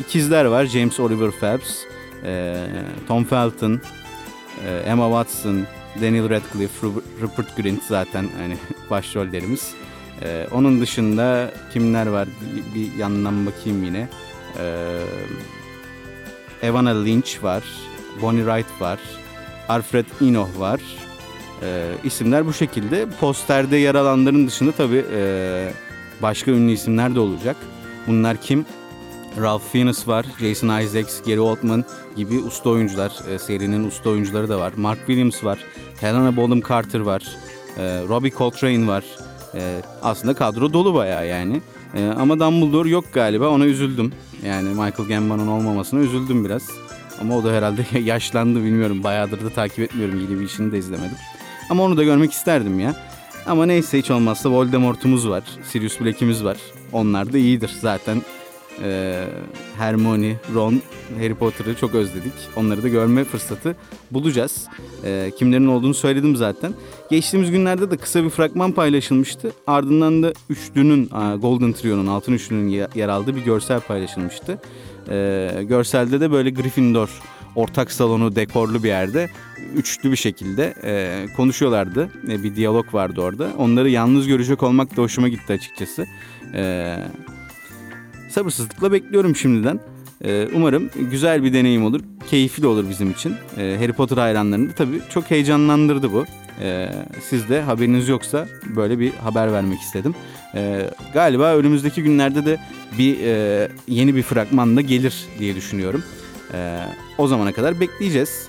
ikizler 0.00 0.44
var 0.44 0.64
James 0.64 1.00
Oliver 1.00 1.30
Phelps, 1.30 1.78
e, 2.24 2.56
Tom 3.08 3.24
Felton, 3.24 3.80
e, 4.66 4.90
Emma 4.90 5.04
Watson, 5.04 5.66
Daniel 6.02 6.30
Radcliffe, 6.30 6.86
Rupert 7.22 7.56
Grint 7.56 7.82
zaten 7.88 8.28
hani 8.40 8.56
başrollerimiz. 8.90 9.74
Ee, 10.22 10.46
onun 10.52 10.80
dışında 10.80 11.50
kimler 11.72 12.06
var? 12.06 12.28
Bir, 12.54 12.80
bir 12.80 12.94
yandan 12.96 13.46
bakayım 13.46 13.84
yine. 13.84 14.08
Ee, 14.58 15.00
Evanna 16.62 17.02
Lynch 17.02 17.42
var. 17.42 17.62
Bonnie 18.22 18.44
Wright 18.44 18.80
var. 18.80 18.98
Alfred 19.68 20.06
Enoch 20.20 20.58
var. 20.58 20.80
Ee, 21.62 21.92
isimler 22.04 22.46
bu 22.46 22.52
şekilde. 22.52 23.06
Posterde 23.20 23.76
yer 23.76 23.94
alanların 23.94 24.46
dışında 24.46 24.72
tabii 24.72 25.04
e, 25.12 25.70
başka 26.22 26.50
ünlü 26.50 26.72
isimler 26.72 27.14
de 27.14 27.20
olacak. 27.20 27.56
Bunlar 28.06 28.36
kim? 28.36 28.66
Ralph 29.40 29.62
Fiennes 29.72 30.08
var, 30.08 30.26
Jason 30.40 30.80
Isaacs, 30.80 31.22
Gary 31.22 31.40
Oldman 31.40 31.84
gibi 32.16 32.38
usta 32.38 32.70
oyuncular. 32.70 33.12
E, 33.30 33.38
serinin 33.38 33.88
usta 33.88 34.10
oyuncuları 34.10 34.48
da 34.48 34.58
var. 34.58 34.72
Mark 34.76 34.98
Williams 34.98 35.44
var, 35.44 35.58
Helena 36.00 36.36
Bonham 36.36 36.60
Carter 36.68 37.00
var, 37.00 37.22
e, 37.76 37.82
Robbie 38.08 38.30
Coltrane 38.30 38.86
var. 38.86 39.04
E, 39.54 39.80
aslında 40.02 40.34
kadro 40.34 40.72
dolu 40.72 40.94
bayağı 40.94 41.26
yani. 41.26 41.60
E, 41.94 42.06
ama 42.06 42.40
Dumbledore 42.40 42.88
yok 42.88 43.04
galiba 43.12 43.48
ona 43.48 43.64
üzüldüm. 43.66 44.12
Yani 44.46 44.68
Michael 44.68 45.08
Gambon'un 45.08 45.48
olmamasına 45.48 46.00
üzüldüm 46.00 46.44
biraz. 46.44 46.62
Ama 47.20 47.36
o 47.36 47.44
da 47.44 47.52
herhalde 47.52 47.86
yaşlandı 48.00 48.64
bilmiyorum. 48.64 49.04
Bayağıdır 49.04 49.44
da 49.44 49.50
takip 49.50 49.78
etmiyorum. 49.78 50.20
Yeni 50.20 50.40
bir 50.40 50.44
işini 50.46 50.72
de 50.72 50.78
izlemedim. 50.78 51.16
Ama 51.70 51.82
onu 51.82 51.96
da 51.96 52.04
görmek 52.04 52.32
isterdim 52.32 52.80
ya. 52.80 52.94
Ama 53.46 53.66
neyse 53.66 53.98
hiç 53.98 54.10
olmazsa 54.10 54.50
Voldemort'umuz 54.50 55.28
var. 55.28 55.42
Sirius 55.64 56.00
Black'imiz 56.00 56.44
var. 56.44 56.56
Onlar 56.92 57.32
da 57.32 57.38
iyidir 57.38 57.70
zaten 57.80 58.22
e, 58.84 59.24
Hermione, 59.78 60.36
Ron, 60.54 60.82
Harry 61.18 61.34
Potter'ı 61.34 61.74
çok 61.74 61.94
özledik. 61.94 62.32
Onları 62.56 62.82
da 62.82 62.88
görme 62.88 63.24
fırsatı 63.24 63.76
bulacağız. 64.10 64.66
E, 65.04 65.30
kimlerin 65.38 65.66
olduğunu 65.66 65.94
söyledim 65.94 66.36
zaten. 66.36 66.74
Geçtiğimiz 67.10 67.50
günlerde 67.50 67.90
de 67.90 67.96
kısa 67.96 68.24
bir 68.24 68.30
fragman 68.30 68.72
paylaşılmıştı. 68.72 69.52
Ardından 69.66 70.22
da 70.22 70.32
üçlünün, 70.50 71.06
Golden 71.42 71.72
Trio'nun, 71.72 72.06
altın 72.06 72.32
üçlünün 72.32 72.68
yer 72.94 73.08
aldığı 73.08 73.36
bir 73.36 73.44
görsel 73.44 73.80
paylaşılmıştı. 73.80 74.58
E, 75.10 75.50
görselde 75.68 76.20
de 76.20 76.30
böyle 76.30 76.50
Gryffindor 76.50 77.08
ortak 77.56 77.92
salonu 77.92 78.36
dekorlu 78.36 78.82
bir 78.82 78.88
yerde 78.88 79.30
üçlü 79.76 80.10
bir 80.10 80.16
şekilde 80.16 80.74
e, 80.84 81.26
konuşuyorlardı. 81.36 82.10
E, 82.28 82.42
bir 82.42 82.56
diyalog 82.56 82.94
vardı 82.94 83.20
orada. 83.20 83.50
Onları 83.58 83.90
yalnız 83.90 84.26
görecek 84.26 84.62
olmak 84.62 84.96
da 84.96 85.02
hoşuma 85.02 85.28
gitti 85.28 85.52
açıkçası. 85.52 86.06
E, 86.54 86.96
sabırsızlıkla 88.28 88.92
bekliyorum 88.92 89.36
şimdiden. 89.36 89.80
Ee, 90.24 90.48
umarım 90.54 90.90
güzel 91.10 91.44
bir 91.44 91.52
deneyim 91.52 91.84
olur, 91.84 92.00
keyifli 92.30 92.66
olur 92.66 92.88
bizim 92.90 93.10
için. 93.10 93.34
Ee, 93.56 93.76
Harry 93.80 93.92
Potter 93.92 94.16
hayranlarını 94.16 94.72
tabii 94.72 95.00
çok 95.10 95.30
heyecanlandırdı 95.30 96.12
bu. 96.12 96.24
Ee, 96.60 96.88
siz 97.22 97.48
de 97.48 97.60
haberiniz 97.62 98.08
yoksa 98.08 98.48
böyle 98.76 98.98
bir 98.98 99.12
haber 99.12 99.52
vermek 99.52 99.80
istedim. 99.80 100.14
Ee, 100.54 100.90
galiba 101.14 101.56
önümüzdeki 101.56 102.02
günlerde 102.02 102.46
de 102.46 102.58
bir 102.98 103.16
e, 103.20 103.68
yeni 103.88 104.14
bir 104.16 104.22
fragman 104.22 104.76
da 104.76 104.80
gelir 104.80 105.26
diye 105.38 105.56
düşünüyorum. 105.56 106.02
O 107.18 107.26
zamana 107.26 107.52
kadar 107.52 107.80
bekleyeceğiz. 107.80 108.48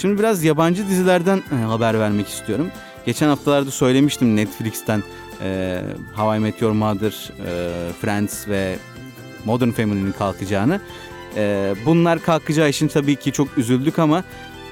Şimdi 0.00 0.18
biraz 0.18 0.44
yabancı 0.44 0.88
dizilerden 0.88 1.42
e, 1.52 1.54
haber 1.54 2.00
vermek 2.00 2.28
istiyorum. 2.28 2.68
Geçen 3.06 3.28
haftalarda 3.28 3.70
söylemiştim 3.70 4.36
Netflix'ten 4.36 5.02
e, 5.42 5.80
How 6.16 6.36
I 6.36 6.40
Met 6.40 6.62
Your 6.62 6.72
Mother, 6.72 7.30
e, 7.46 7.92
Friends 8.00 8.48
ve 8.48 8.76
Modern 9.44 9.70
Family'nin 9.70 10.12
kalkacağını. 10.12 10.80
E, 11.36 11.74
bunlar 11.86 12.22
kalkacağı 12.22 12.68
için 12.68 12.88
tabii 12.88 13.16
ki 13.16 13.32
çok 13.32 13.58
üzüldük 13.58 13.98
ama 13.98 14.24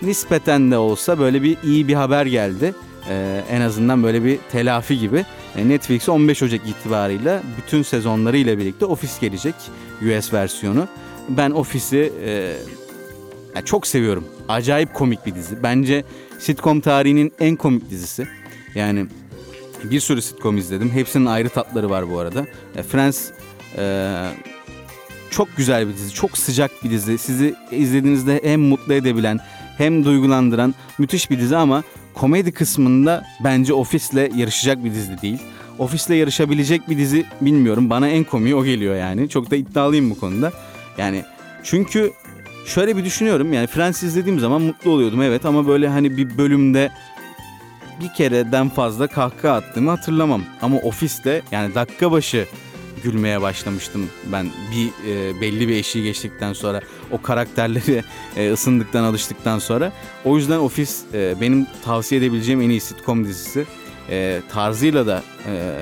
nispeten 0.03 0.71
de 0.71 0.79
olsa 0.79 1.19
böyle 1.19 1.43
bir 1.43 1.57
iyi 1.65 1.89
bir 1.89 1.95
haber 1.95 2.27
geldi. 2.27 2.75
E, 3.09 3.45
en 3.51 3.61
azından 3.61 4.03
böyle 4.03 4.25
bir 4.25 4.39
telafi 4.53 4.99
gibi. 4.99 5.25
E, 5.57 5.69
Netflix 5.69 6.09
15 6.09 6.43
Ocak 6.43 6.61
itibarıyla 6.69 7.43
bütün 7.59 7.83
sezonları 7.83 8.37
ile 8.37 8.59
birlikte 8.59 8.85
Office 8.85 9.13
gelecek 9.21 9.55
US 10.03 10.33
versiyonu. 10.33 10.89
Ben 11.29 11.51
Office'i 11.51 12.13
e, 12.25 12.57
çok 13.65 13.87
seviyorum. 13.87 14.25
Acayip 14.49 14.95
komik 14.95 15.27
bir 15.27 15.35
dizi. 15.35 15.63
Bence 15.63 16.05
sitcom 16.39 16.81
tarihinin 16.81 17.33
en 17.41 17.57
komik 17.57 17.91
dizisi. 17.91 18.27
Yani 18.75 19.07
bir 19.85 20.01
sürü 20.01 20.23
sitcom 20.23 20.57
izledim. 20.57 20.91
Hepsinin 20.91 21.27
ayrı 21.27 21.49
tatları 21.49 21.91
var 21.91 22.11
bu 22.11 22.19
arada. 22.19 22.47
E, 22.77 22.83
Friends 22.83 23.31
e, 23.79 24.15
çok 25.31 25.57
güzel 25.57 25.89
bir 25.89 25.95
dizi. 25.95 26.15
Çok 26.15 26.39
sıcak 26.39 26.85
bir 26.85 26.91
dizi. 26.91 27.19
Sizi 27.19 27.55
izlediğinizde 27.71 28.41
hem 28.45 28.61
mutlu 28.61 28.95
edebilen 28.95 29.39
hem 29.79 30.05
duygulandıran 30.05 30.75
müthiş 30.99 31.31
bir 31.31 31.41
dizi 31.41 31.57
ama 31.57 31.83
komedi 32.15 32.53
kısmında 32.53 33.25
bence 33.45 33.75
Office'le 33.75 34.37
yarışacak 34.37 34.85
bir 34.85 34.91
dizi 34.95 35.23
değil. 35.23 35.39
Office'le 35.79 36.17
yarışabilecek 36.17 36.89
bir 36.89 36.99
dizi 36.99 37.25
bilmiyorum. 37.41 37.91
Bana 37.91 38.09
en 38.09 38.25
komiği 38.25 38.55
o 38.55 38.65
geliyor 38.65 38.97
yani. 38.97 39.29
Çok 39.29 39.51
da 39.51 39.57
iddialıyım 39.57 40.11
bu 40.11 40.21
konuda. 40.21 40.53
Yani 40.99 41.25
çünkü 41.63 42.13
şöyle 42.67 42.97
bir 42.97 43.05
düşünüyorum 43.05 43.53
yani 43.53 43.67
Friends 43.67 44.03
izlediğim 44.03 44.41
zaman 44.41 44.63
mutlu 44.63 44.91
oluyordum 44.91 45.23
evet 45.23 45.45
ama 45.45 45.67
böyle 45.67 45.89
hani 45.89 46.17
bir 46.17 46.39
bölümde 46.39 46.91
bir 48.01 48.09
kereden 48.09 48.69
fazla 48.69 49.07
kahkaha 49.07 49.55
attığımı 49.57 49.91
hatırlamam. 49.91 50.43
Ama 50.63 50.77
ofiste 50.77 51.43
yani 51.51 51.75
dakika 51.75 52.13
başı 52.13 52.47
gülmeye 53.03 53.43
başlamıştım 53.43 54.11
ben. 54.33 54.47
Bir 54.73 55.11
e, 55.11 55.41
belli 55.41 55.69
bir 55.69 55.77
eşiği 55.77 56.05
geçtikten 56.05 56.53
sonra 56.53 56.81
o 57.11 57.23
karakterleri 57.23 58.05
e, 58.37 58.53
ısındıktan 58.53 59.05
alıştıktan 59.05 59.59
sonra. 59.59 59.93
O 60.25 60.37
yüzden 60.37 60.59
Ofis 60.59 61.05
e, 61.15 61.35
benim 61.41 61.67
tavsiye 61.85 62.21
edebileceğim 62.21 62.61
en 62.61 62.71
iyi 62.71 62.81
sitcom 62.81 63.25
dizisi 63.25 63.67
e, 64.11 64.41
tarzıyla 64.49 65.07
da 65.07 65.23
e, 65.47 65.81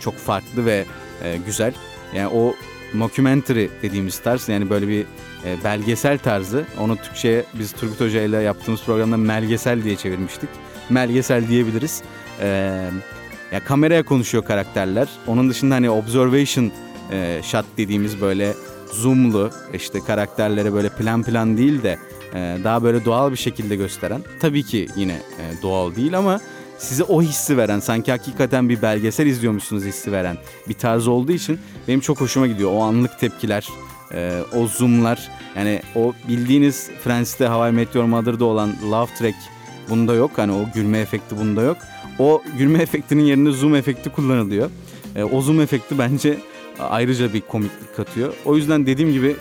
çok 0.00 0.16
farklı 0.16 0.66
ve 0.66 0.84
e, 1.24 1.36
güzel. 1.46 1.74
Yani 2.14 2.28
o 2.28 2.54
mockumentary 2.92 3.68
dediğimiz 3.82 4.18
tarz 4.18 4.48
yani 4.48 4.70
böyle 4.70 4.88
bir 4.88 5.00
e, 5.44 5.64
belgesel 5.64 6.18
tarzı. 6.18 6.64
Onu 6.80 6.96
Türkçe'ye 6.96 7.44
biz 7.54 7.72
Turgut 7.72 8.00
Hoca 8.00 8.22
ile 8.22 8.36
yaptığımız 8.36 8.82
programda 8.82 9.16
melgesel 9.16 9.84
diye 9.84 9.96
çevirmiştik 9.96 10.48
melgesel 10.90 11.48
diyebiliriz. 11.48 12.02
Ee, 12.40 12.90
ya 13.52 13.64
kameraya 13.64 14.02
konuşuyor 14.02 14.44
karakterler. 14.44 15.08
Onun 15.26 15.50
dışında 15.50 15.74
hani 15.74 15.90
observation 15.90 16.72
e, 17.12 17.40
shot 17.42 17.64
dediğimiz 17.76 18.20
böyle 18.20 18.54
zoomlu 18.92 19.50
işte 19.74 20.00
karakterlere 20.06 20.72
böyle 20.72 20.88
plan 20.88 21.22
plan 21.22 21.56
değil 21.56 21.82
de 21.82 21.98
e, 22.34 22.58
daha 22.64 22.82
böyle 22.82 23.04
doğal 23.04 23.32
bir 23.32 23.36
şekilde 23.36 23.76
gösteren. 23.76 24.22
Tabii 24.40 24.62
ki 24.62 24.88
yine 24.96 25.12
e, 25.12 25.62
doğal 25.62 25.94
değil 25.94 26.18
ama 26.18 26.40
size 26.78 27.04
o 27.04 27.22
hissi 27.22 27.56
veren 27.56 27.80
sanki 27.80 28.10
hakikaten 28.10 28.68
bir 28.68 28.82
belgesel 28.82 29.26
izliyormuşsunuz 29.26 29.84
hissi 29.84 30.12
veren 30.12 30.36
bir 30.68 30.74
tarz 30.74 31.08
olduğu 31.08 31.32
için 31.32 31.58
benim 31.88 32.00
çok 32.00 32.20
hoşuma 32.20 32.46
gidiyor. 32.46 32.70
O 32.74 32.82
anlık 32.82 33.20
tepkiler, 33.20 33.68
e, 34.12 34.40
o 34.52 34.66
zoomlar 34.66 35.30
yani 35.56 35.80
o 35.94 36.12
bildiğiniz 36.28 36.90
Friends'te 37.04 37.46
How 37.46 37.68
I 37.68 37.72
Met 37.72 37.94
Your 37.94 38.04
Mother'da 38.04 38.44
olan 38.44 38.72
love 38.90 39.14
track 39.18 39.36
Bunda 39.90 40.14
yok. 40.14 40.30
Hani 40.36 40.52
o 40.52 40.64
gülme 40.74 40.98
efekti 40.98 41.36
bunda 41.38 41.62
yok. 41.62 41.76
O 42.18 42.42
gülme 42.58 42.78
efektinin 42.82 43.22
yerine 43.22 43.50
zoom 43.50 43.74
efekti 43.74 44.10
kullanılıyor. 44.10 44.70
E, 45.16 45.24
o 45.24 45.40
zoom 45.40 45.60
efekti 45.60 45.98
bence 45.98 46.38
ayrıca 46.78 47.32
bir 47.32 47.40
komiklik 47.40 47.96
katıyor. 47.96 48.34
O 48.44 48.56
yüzden 48.56 48.86
dediğim 48.86 49.12
gibi 49.12 49.36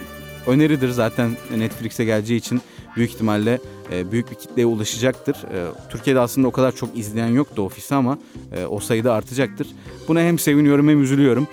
öneridir 0.48 0.90
zaten 0.90 1.32
Netflix'e 1.58 2.06
geleceği 2.06 2.38
için 2.38 2.62
büyük 2.96 3.12
ihtimalle 3.12 3.60
e, 3.92 4.12
büyük 4.12 4.32
bir 4.32 4.36
kitleye 4.36 4.66
ulaşacaktır. 4.66 5.36
E, 5.36 5.72
Türkiye'de 5.90 6.20
aslında 6.20 6.48
o 6.48 6.52
kadar 6.52 6.76
çok 6.76 6.98
izleyen 6.98 7.28
yoktu 7.28 7.62
ofisi 7.62 7.96
ama 7.96 8.18
e, 8.52 8.66
o 8.66 8.80
sayıda 8.80 9.14
artacaktır. 9.14 9.68
Buna 10.08 10.22
hem 10.22 10.40
seviniyorum 10.40 10.90
hem 10.90 11.04
üzülüyorum. 11.04 11.48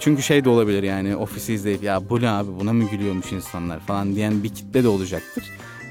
Çünkü 0.00 0.22
şey 0.22 0.44
de 0.44 0.48
olabilir 0.48 0.82
yani 0.82 1.16
ofisi 1.16 1.52
izleyip 1.54 1.82
ya 1.82 2.02
bu 2.10 2.20
ne 2.20 2.30
abi 2.30 2.50
buna 2.60 2.72
mı 2.72 2.84
gülüyormuş 2.90 3.32
insanlar 3.32 3.80
falan 3.80 4.14
diyen 4.14 4.42
bir 4.42 4.48
kitle 4.48 4.84
de 4.84 4.88
olacaktır. 4.88 5.44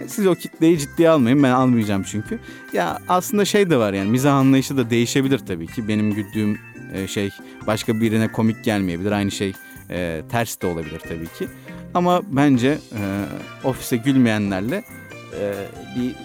Siz 0.07 0.27
o 0.27 0.35
kitleyi 0.35 0.79
ciddiye 0.79 1.09
almayın 1.09 1.43
ben 1.43 1.51
almayacağım 1.51 2.03
çünkü. 2.03 2.39
Ya 2.73 2.99
aslında 3.09 3.45
şey 3.45 3.69
de 3.69 3.77
var 3.77 3.93
yani 3.93 4.11
mizah 4.11 4.33
anlayışı 4.33 4.77
da 4.77 4.89
değişebilir 4.89 5.39
tabii 5.39 5.67
ki. 5.67 5.87
Benim 5.87 6.13
güldüğüm 6.13 6.59
e, 6.93 7.07
şey 7.07 7.29
başka 7.67 8.01
birine 8.01 8.31
komik 8.31 8.63
gelmeyebilir. 8.63 9.11
Aynı 9.11 9.31
şey 9.31 9.53
e, 9.89 10.21
ters 10.31 10.61
de 10.61 10.67
olabilir 10.67 10.99
tabii 10.99 11.27
ki. 11.27 11.47
Ama 11.93 12.21
bence 12.31 12.67
e, 12.67 13.25
ofise 13.63 13.97
gülmeyenlerle 13.97 14.83
e, 15.39 15.53
bir 15.95 16.15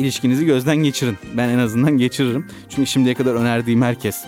ilişkinizi 0.00 0.46
gözden 0.46 0.76
geçirin. 0.76 1.16
Ben 1.36 1.48
en 1.48 1.58
azından 1.58 1.98
geçiririm. 1.98 2.46
Çünkü 2.68 2.86
şimdiye 2.86 3.14
kadar 3.14 3.34
önerdiğim 3.34 3.82
herkes 3.82 4.24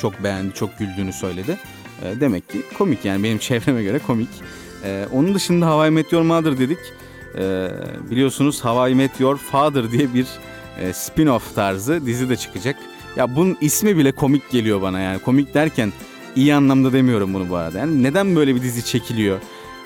çok 0.00 0.24
beğendi, 0.24 0.54
çok 0.54 0.78
güldüğünü 0.78 1.12
söyledi. 1.12 1.58
E, 2.04 2.20
demek 2.20 2.48
ki 2.48 2.62
komik 2.78 3.04
yani 3.04 3.22
benim 3.22 3.38
çevreme 3.48 3.82
göre 3.82 3.98
komik. 3.98 4.28
E, 4.84 5.06
onun 5.12 5.34
dışında 5.34 5.66
Hawaii 5.66 5.90
Meteor 5.90 6.22
Mother 6.22 6.58
dedik 6.58 6.78
e, 7.38 7.68
biliyorsunuz 8.10 8.64
How 8.64 8.90
I 8.90 8.94
Met 8.94 9.20
Your 9.20 9.36
Father 9.36 9.92
diye 9.92 10.14
bir 10.14 10.26
e, 10.78 10.92
spin-off 10.92 11.54
tarzı 11.54 12.06
dizi 12.06 12.28
de 12.28 12.36
çıkacak. 12.36 12.76
Ya 13.16 13.36
bunun 13.36 13.56
ismi 13.60 13.96
bile 13.96 14.12
komik 14.12 14.50
geliyor 14.50 14.82
bana 14.82 15.00
yani. 15.00 15.18
Komik 15.18 15.54
derken 15.54 15.92
iyi 16.36 16.54
anlamda 16.54 16.92
demiyorum 16.92 17.34
bunu 17.34 17.50
bu 17.50 17.56
arada. 17.56 17.78
Yani 17.78 18.02
neden 18.02 18.36
böyle 18.36 18.54
bir 18.54 18.62
dizi 18.62 18.84
çekiliyor? 18.84 19.38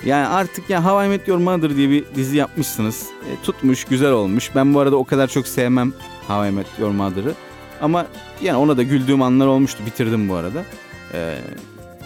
Yani 0.05 0.27
artık 0.27 0.69
ya 0.69 0.85
How 0.85 1.05
I 1.05 1.09
Met 1.09 1.27
Your 1.27 1.37
Mother 1.37 1.75
diye 1.75 1.89
bir 1.89 2.03
dizi 2.15 2.37
yapmışsınız. 2.37 3.05
E, 3.31 3.43
tutmuş, 3.43 3.83
güzel 3.85 4.11
olmuş. 4.11 4.51
Ben 4.55 4.73
bu 4.73 4.79
arada 4.79 4.95
o 4.95 5.03
kadar 5.03 5.27
çok 5.27 5.47
sevmem 5.47 5.93
How 6.27 6.49
I 6.49 6.51
Met 6.51 6.67
Your 6.79 6.91
Mother'ı. 6.91 7.33
Ama 7.81 8.05
yani 8.41 8.57
ona 8.57 8.77
da 8.77 8.83
güldüğüm 8.83 9.21
anlar 9.21 9.47
olmuştu. 9.47 9.83
Bitirdim 9.85 10.29
bu 10.29 10.35
arada. 10.35 10.63
E, 11.13 11.37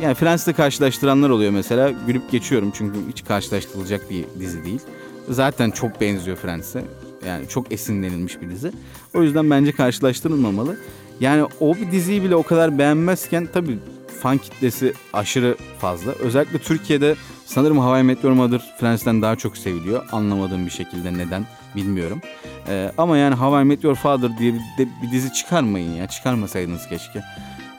yani 0.02 0.14
Friends'le 0.14 0.56
karşılaştıranlar 0.56 1.30
oluyor 1.30 1.52
mesela. 1.52 1.92
Gülüp 2.08 2.32
geçiyorum 2.32 2.72
çünkü 2.76 3.00
hiç 3.10 3.26
karşılaştırılacak 3.26 4.10
bir 4.10 4.26
dizi 4.40 4.66
değil 4.66 4.82
zaten 5.30 5.72
çok 5.72 6.02
benziyor 6.02 6.38
Friends'e. 6.38 6.84
Yani 7.28 7.48
çok 7.48 7.72
esinlenilmiş 7.72 8.42
bir 8.42 8.50
dizi. 8.50 8.72
O 9.14 9.24
yüzden 9.24 9.50
bence 9.50 9.72
karşılaştırılmamalı. 9.72 10.78
Yani 11.20 11.48
o 11.60 11.76
bir 11.76 11.92
diziyi 11.92 12.24
bile 12.24 12.36
o 12.36 12.44
kadar 12.44 12.78
beğenmezken 12.78 13.48
tabii 13.54 13.80
fan 14.22 14.38
kitlesi 14.38 14.94
aşırı 15.14 15.58
fazla. 15.80 16.12
Özellikle 16.12 16.60
Türkiye'de 16.60 17.16
sanırım 17.46 17.78
How 17.78 18.00
I 18.00 18.04
Met 18.04 18.24
Your 18.24 18.34
Mother 18.34 18.76
Friends'ten 18.80 19.22
daha 19.22 19.36
çok 19.36 19.58
seviliyor. 19.58 20.06
Anlamadığım 20.12 20.66
bir 20.66 20.72
şekilde 20.72 21.14
neden 21.14 21.46
bilmiyorum. 21.76 22.22
Ee, 22.68 22.92
ama 22.98 23.18
yani 23.18 23.36
How 23.36 23.62
I 23.62 23.64
Met 23.64 23.84
Your 23.84 23.96
Father 23.96 24.38
diye 24.38 24.54
bir, 24.54 24.88
bir 25.04 25.12
dizi 25.12 25.34
çıkarmayın 25.34 25.96
ya. 25.96 26.08
Çıkarmasaydınız 26.08 26.88
keşke. 26.90 27.22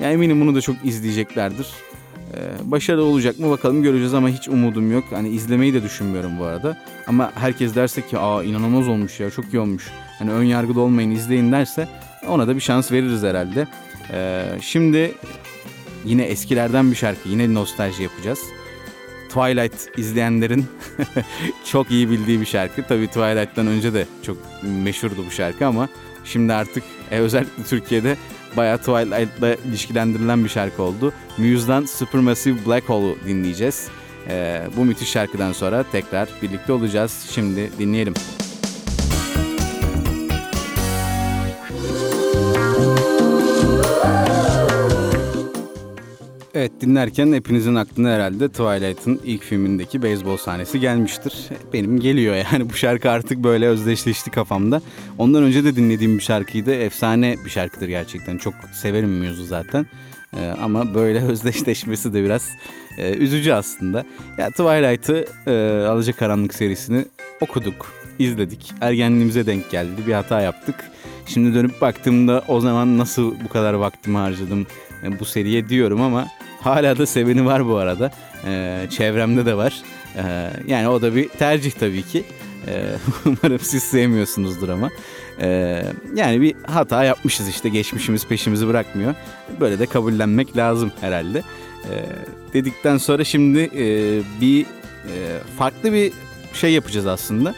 Ya 0.00 0.12
eminim 0.12 0.40
bunu 0.40 0.54
da 0.54 0.60
çok 0.60 0.76
izleyeceklerdir. 0.84 1.66
Ee, 2.34 2.70
başarılı 2.70 3.04
olacak 3.04 3.38
mı 3.38 3.50
bakalım 3.50 3.82
göreceğiz 3.82 4.14
ama 4.14 4.28
hiç 4.28 4.48
umudum 4.48 4.92
yok. 4.92 5.04
Hani 5.10 5.28
izlemeyi 5.28 5.74
de 5.74 5.82
düşünmüyorum 5.82 6.38
bu 6.38 6.44
arada. 6.44 6.76
Ama 7.06 7.32
herkes 7.34 7.74
derse 7.74 8.06
ki 8.06 8.18
aa 8.18 8.42
inanılmaz 8.44 8.88
olmuş 8.88 9.20
ya 9.20 9.30
çok 9.30 9.54
iyi 9.54 9.60
olmuş. 9.60 9.88
Hani 10.18 10.30
ön 10.32 10.44
yargılı 10.44 10.80
olmayın 10.80 11.10
izleyin 11.10 11.52
derse 11.52 11.88
ona 12.28 12.48
da 12.48 12.56
bir 12.56 12.60
şans 12.60 12.92
veririz 12.92 13.22
herhalde. 13.22 13.66
Ee, 14.12 14.44
şimdi 14.60 15.14
yine 16.04 16.22
eskilerden 16.22 16.90
bir 16.90 16.96
şarkı 16.96 17.28
yine 17.28 17.54
nostalji 17.54 18.02
yapacağız. 18.02 18.38
Twilight 19.28 19.98
izleyenlerin 19.98 20.66
çok 21.70 21.90
iyi 21.90 22.10
bildiği 22.10 22.40
bir 22.40 22.46
şarkı. 22.46 22.82
Tabii 22.82 23.06
Twilight'tan 23.06 23.66
önce 23.66 23.94
de 23.94 24.06
çok 24.22 24.36
meşhurdu 24.62 25.24
bu 25.26 25.30
şarkı 25.30 25.66
ama 25.66 25.88
şimdi 26.24 26.52
artık 26.52 26.84
e, 27.10 27.18
özellikle 27.18 27.62
Türkiye'de 27.62 28.16
bayağı 28.56 28.78
Twilight'la 28.78 29.54
ilişkilendirilen 29.54 30.44
bir 30.44 30.48
şarkı 30.48 30.82
oldu. 30.82 31.12
Muse'dan 31.38 31.84
Supermassive 31.84 32.66
Black 32.66 32.88
Hole'u 32.88 33.16
dinleyeceğiz. 33.26 33.88
Ee, 34.28 34.62
bu 34.76 34.84
müthiş 34.84 35.10
şarkıdan 35.10 35.52
sonra 35.52 35.84
tekrar 35.92 36.28
birlikte 36.42 36.72
olacağız. 36.72 37.26
Şimdi 37.30 37.70
dinleyelim. 37.78 38.14
Evet 46.62 46.80
dinlerken 46.80 47.32
hepinizin 47.32 47.74
aklına 47.74 48.10
herhalde 48.10 48.48
Twilight'ın 48.48 49.20
ilk 49.24 49.42
filmindeki 49.42 50.02
beyzbol 50.02 50.36
sahnesi 50.36 50.80
gelmiştir. 50.80 51.48
Benim 51.72 52.00
geliyor 52.00 52.34
yani 52.34 52.70
bu 52.70 52.74
şarkı 52.74 53.10
artık 53.10 53.44
böyle 53.44 53.66
özdeşleşti 53.66 54.30
kafamda. 54.30 54.82
Ondan 55.18 55.42
önce 55.42 55.64
de 55.64 55.76
dinlediğim 55.76 56.18
bir 56.18 56.22
şarkıydı. 56.22 56.74
Efsane 56.74 57.36
bir 57.44 57.50
şarkıdır 57.50 57.88
gerçekten. 57.88 58.38
Çok 58.38 58.54
severim 58.72 59.10
Muse'u 59.10 59.44
zaten. 59.44 59.86
Ee, 60.36 60.54
ama 60.62 60.94
böyle 60.94 61.22
özdeşleşmesi 61.28 62.14
de 62.14 62.24
biraz 62.24 62.48
e, 62.98 63.14
üzücü 63.14 63.52
aslında. 63.52 64.04
Ya 64.38 64.50
Twilight'ı 64.50 65.24
e, 65.46 65.86
Alacakaranlık 65.86 66.54
serisini 66.54 67.04
okuduk, 67.40 67.92
izledik. 68.18 68.72
Ergenliğimize 68.80 69.46
denk 69.46 69.70
geldi. 69.70 70.06
Bir 70.06 70.12
hata 70.12 70.40
yaptık. 70.40 70.74
Şimdi 71.26 71.54
dönüp 71.54 71.80
baktığımda 71.80 72.44
o 72.48 72.60
zaman 72.60 72.98
nasıl 72.98 73.34
bu 73.44 73.48
kadar 73.48 73.74
vaktimi 73.74 74.16
harcadım 74.16 74.66
e, 75.02 75.20
bu 75.20 75.24
seriye 75.24 75.68
diyorum 75.68 76.00
ama 76.00 76.28
Hala 76.64 76.98
da 76.98 77.06
seveni 77.06 77.44
var 77.46 77.66
bu 77.66 77.76
arada. 77.76 78.10
E, 78.46 78.86
çevremde 78.90 79.46
de 79.46 79.56
var. 79.56 79.82
E, 80.16 80.50
yani 80.66 80.88
o 80.88 81.02
da 81.02 81.14
bir 81.14 81.28
tercih 81.28 81.70
tabii 81.70 82.02
ki. 82.02 82.24
E, 82.68 82.84
umarım 83.24 83.58
siz 83.58 83.82
sevmiyorsunuzdur 83.82 84.68
ama. 84.68 84.90
E, 85.40 85.82
yani 86.14 86.40
bir 86.40 86.54
hata 86.66 87.04
yapmışız 87.04 87.48
işte 87.48 87.68
geçmişimiz 87.68 88.26
peşimizi 88.26 88.68
bırakmıyor. 88.68 89.14
Böyle 89.60 89.78
de 89.78 89.86
kabullenmek 89.86 90.56
lazım 90.56 90.92
herhalde. 91.00 91.42
E, 91.84 91.92
dedikten 92.52 92.96
sonra 92.96 93.24
şimdi 93.24 93.60
e, 93.60 93.86
bir 94.40 94.62
e, 94.62 95.38
farklı 95.58 95.92
bir 95.92 96.12
şey 96.54 96.72
yapacağız 96.72 97.06
aslında. 97.06 97.54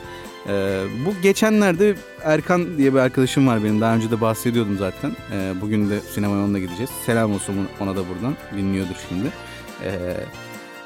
E, 0.48 0.82
bu 1.06 1.22
geçenlerde 1.22 1.94
Erkan 2.22 2.78
diye 2.78 2.94
bir 2.94 2.98
arkadaşım 2.98 3.46
var 3.46 3.64
benim. 3.64 3.80
Daha 3.80 3.96
önce 3.96 4.10
de 4.10 4.20
bahsediyordum 4.20 4.76
zaten. 4.78 5.10
E, 5.32 5.60
bugün 5.60 5.90
de 5.90 6.00
sinemaya 6.00 6.44
onunla 6.44 6.58
gideceğiz. 6.58 6.90
Selam 7.06 7.32
olsun 7.32 7.54
ona 7.80 7.96
da 7.96 8.08
buradan. 8.08 8.36
Dinliyordur 8.56 8.94
şimdi. 9.08 9.26
E, 9.84 10.16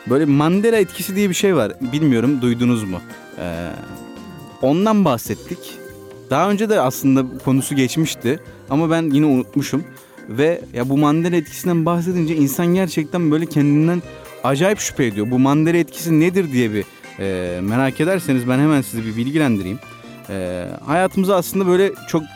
böyle 0.07 0.25
Mandela 0.25 0.77
etkisi 0.77 1.17
diye 1.17 1.29
bir 1.29 1.35
şey 1.35 1.57
var. 1.57 1.73
Bilmiyorum 1.93 2.43
duydunuz 2.43 2.85
mu? 2.85 3.01
E, 3.39 3.71
ondan 4.63 5.05
bahsettik. 5.05 5.59
Daha 6.31 6.51
önce 6.51 6.69
de 6.69 6.81
aslında 6.81 7.25
konusu 7.45 7.77
geçmişti. 7.77 8.41
Ama 8.71 8.91
ben 8.91 9.03
yine 9.03 9.27
unutmuşum. 9.27 9.85
Ve 10.29 10.61
ya 10.75 10.89
bu 10.89 10.99
Mandela 10.99 11.37
etkisinden 11.37 11.87
bahsedince 11.87 12.37
insan 12.37 12.67
gerçekten 12.67 13.31
böyle 13.31 13.47
kendinden 13.47 14.03
acayip 14.45 14.79
şüphe 14.79 15.07
ediyor. 15.07 15.31
Bu 15.31 15.39
Mandela 15.39 15.77
etkisi 15.77 16.21
nedir 16.21 16.53
diye 16.53 16.73
bir 16.73 16.85
e, 17.19 17.59
merak 17.63 18.01
ederseniz 18.01 18.49
ben 18.49 18.59
hemen 18.59 18.81
sizi 18.81 19.07
bir 19.07 19.17
bilgilendireyim. 19.17 19.79
E, 20.29 20.67
hayatımıza 20.87 21.37
aslında 21.37 21.67
böyle 21.67 21.93
çok 22.09 22.23
e, 22.23 22.27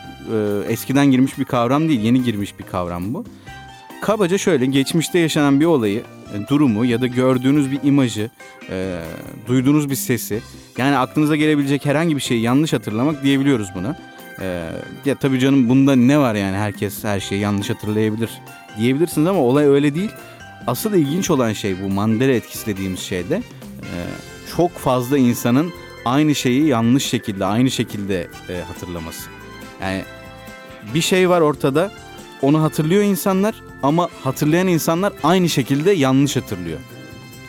eskiden 0.69 1.05
girmiş 1.11 1.39
bir 1.39 1.45
kavram 1.45 1.89
değil, 1.89 1.99
yeni 2.01 2.23
girmiş 2.23 2.59
bir 2.59 2.63
kavram 2.63 3.13
bu. 3.13 3.25
Kabaca 4.01 4.37
şöyle, 4.37 4.65
geçmişte 4.65 5.19
yaşanan 5.19 5.59
bir 5.59 5.65
olayı, 5.65 6.03
e, 6.33 6.47
durumu 6.47 6.85
ya 6.85 7.01
da 7.01 7.07
gördüğünüz 7.07 7.71
bir 7.71 7.79
imajı, 7.83 8.29
e, 8.69 8.99
duyduğunuz 9.47 9.89
bir 9.89 9.95
sesi, 9.95 10.41
yani 10.77 10.97
aklınıza 10.97 11.35
gelebilecek 11.35 11.85
herhangi 11.85 12.15
bir 12.15 12.21
şeyi 12.21 12.41
yanlış 12.41 12.73
hatırlamak 12.73 13.23
diyebiliyoruz 13.23 13.67
buna. 13.75 13.97
E, 14.41 14.69
ya 15.05 15.15
tabii 15.15 15.39
canım 15.39 15.69
bunda 15.69 15.95
ne 15.95 16.19
var 16.19 16.35
yani 16.35 16.57
herkes 16.57 17.03
her 17.03 17.19
şeyi 17.19 17.41
yanlış 17.41 17.69
hatırlayabilir 17.69 18.29
diyebilirsiniz 18.77 19.27
ama 19.27 19.39
olay 19.39 19.65
öyle 19.65 19.95
değil. 19.95 20.11
Asıl 20.67 20.93
ilginç 20.93 21.29
olan 21.29 21.53
şey 21.53 21.83
bu 21.83 21.89
Mandela 21.89 22.31
etkisi 22.31 22.65
dediğimiz 22.65 22.99
şeyde 22.99 23.35
e, 23.81 23.97
çok 24.57 24.71
fazla 24.71 25.17
insanın 25.17 25.73
aynı 26.05 26.35
şeyi 26.35 26.67
yanlış 26.67 27.05
şekilde, 27.05 27.45
aynı 27.45 27.71
şekilde 27.71 28.27
e, 28.49 28.61
hatırlaması. 28.61 29.29
Yani 29.81 30.03
bir 30.93 31.01
şey 31.01 31.29
var 31.29 31.41
ortada, 31.41 31.91
onu 32.41 32.61
hatırlıyor 32.61 33.03
insanlar 33.03 33.55
ama 33.83 34.09
hatırlayan 34.23 34.67
insanlar 34.67 35.13
aynı 35.23 35.49
şekilde 35.49 35.91
yanlış 35.91 36.35
hatırlıyor. 36.35 36.79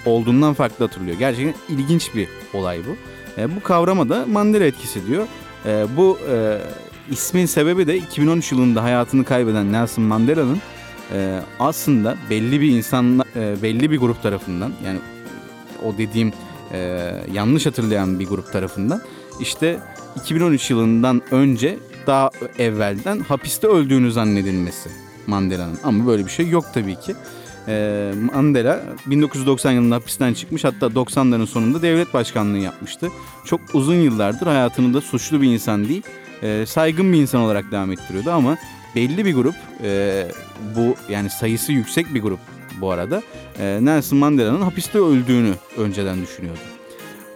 Olduğundan 0.07 0.55
farklı 0.55 0.85
hatırlıyor. 0.85 1.19
Gerçekten 1.19 1.75
ilginç 1.77 2.14
bir 2.14 2.29
olay 2.55 2.81
bu. 2.87 2.97
E, 3.40 3.57
bu 3.57 3.62
kavrama 3.62 4.09
da 4.09 4.27
Mandela 4.27 4.64
etkisi 4.64 5.07
diyor. 5.07 5.27
E, 5.67 5.87
bu 5.97 6.19
e, 6.31 6.59
ismin 7.11 7.47
sebebi 7.47 7.87
de 7.87 7.97
2013 7.97 8.53
yılında 8.53 8.83
hayatını 8.83 9.25
kaybeden 9.25 9.73
Nelson 9.73 10.05
Mandela'nın 10.05 10.61
e, 11.12 11.40
aslında 11.61 12.17
belli 12.31 12.61
bir 12.61 12.69
insan, 12.69 13.25
e, 13.37 13.62
belli 13.62 13.90
bir 13.90 13.99
grup 13.99 14.23
tarafından 14.23 14.73
yani 14.87 14.99
o 15.85 15.99
dediğim 15.99 16.33
e, 16.74 17.10
yanlış 17.32 17.66
hatırlayan 17.66 18.20
bir 18.20 18.26
grup 18.26 18.52
tarafından 18.52 19.02
işte 19.40 19.78
2013 20.16 20.70
yılından 20.70 21.22
önce 21.30 21.78
daha 22.06 22.30
evvelden 22.58 23.20
hapiste 23.20 23.66
öldüğünü 23.66 24.12
zannedilmesi 24.12 24.90
Mandela'nın. 25.26 25.78
Ama 25.84 26.06
böyle 26.06 26.26
bir 26.26 26.30
şey 26.30 26.48
yok 26.48 26.64
tabii 26.74 26.96
ki. 26.96 27.14
E, 27.68 28.12
Mandela 28.32 28.82
1990 29.06 29.72
yılında 29.72 29.94
hapisten 29.94 30.34
çıkmış 30.34 30.64
hatta 30.64 30.87
90'ların 30.87 31.46
sonunda 31.46 31.82
devlet 31.82 32.14
başkanlığı 32.14 32.58
yapmıştı. 32.58 33.08
Çok 33.44 33.60
uzun 33.72 33.94
yıllardır 33.94 34.46
hayatını 34.46 34.94
da 34.94 35.00
suçlu 35.00 35.42
bir 35.42 35.48
insan 35.48 35.88
değil 35.88 36.02
e, 36.44 36.66
saygın 36.66 37.12
bir 37.12 37.18
insan 37.18 37.40
olarak 37.40 37.72
devam 37.72 37.92
ettiriyordu 37.92 38.30
ama 38.30 38.56
belli 38.94 39.24
bir 39.24 39.34
grup 39.34 39.54
e, 39.82 40.26
bu 40.76 40.94
yani 41.08 41.30
sayısı 41.30 41.72
yüksek 41.72 42.14
bir 42.14 42.22
grup 42.22 42.40
bu 42.80 42.90
arada 42.90 43.22
e, 43.58 43.78
Nelson 43.82 44.18
Mandela'nın 44.18 44.60
hapiste 44.60 44.98
öldüğünü 44.98 45.54
önceden 45.78 46.22
düşünüyordu. 46.22 46.60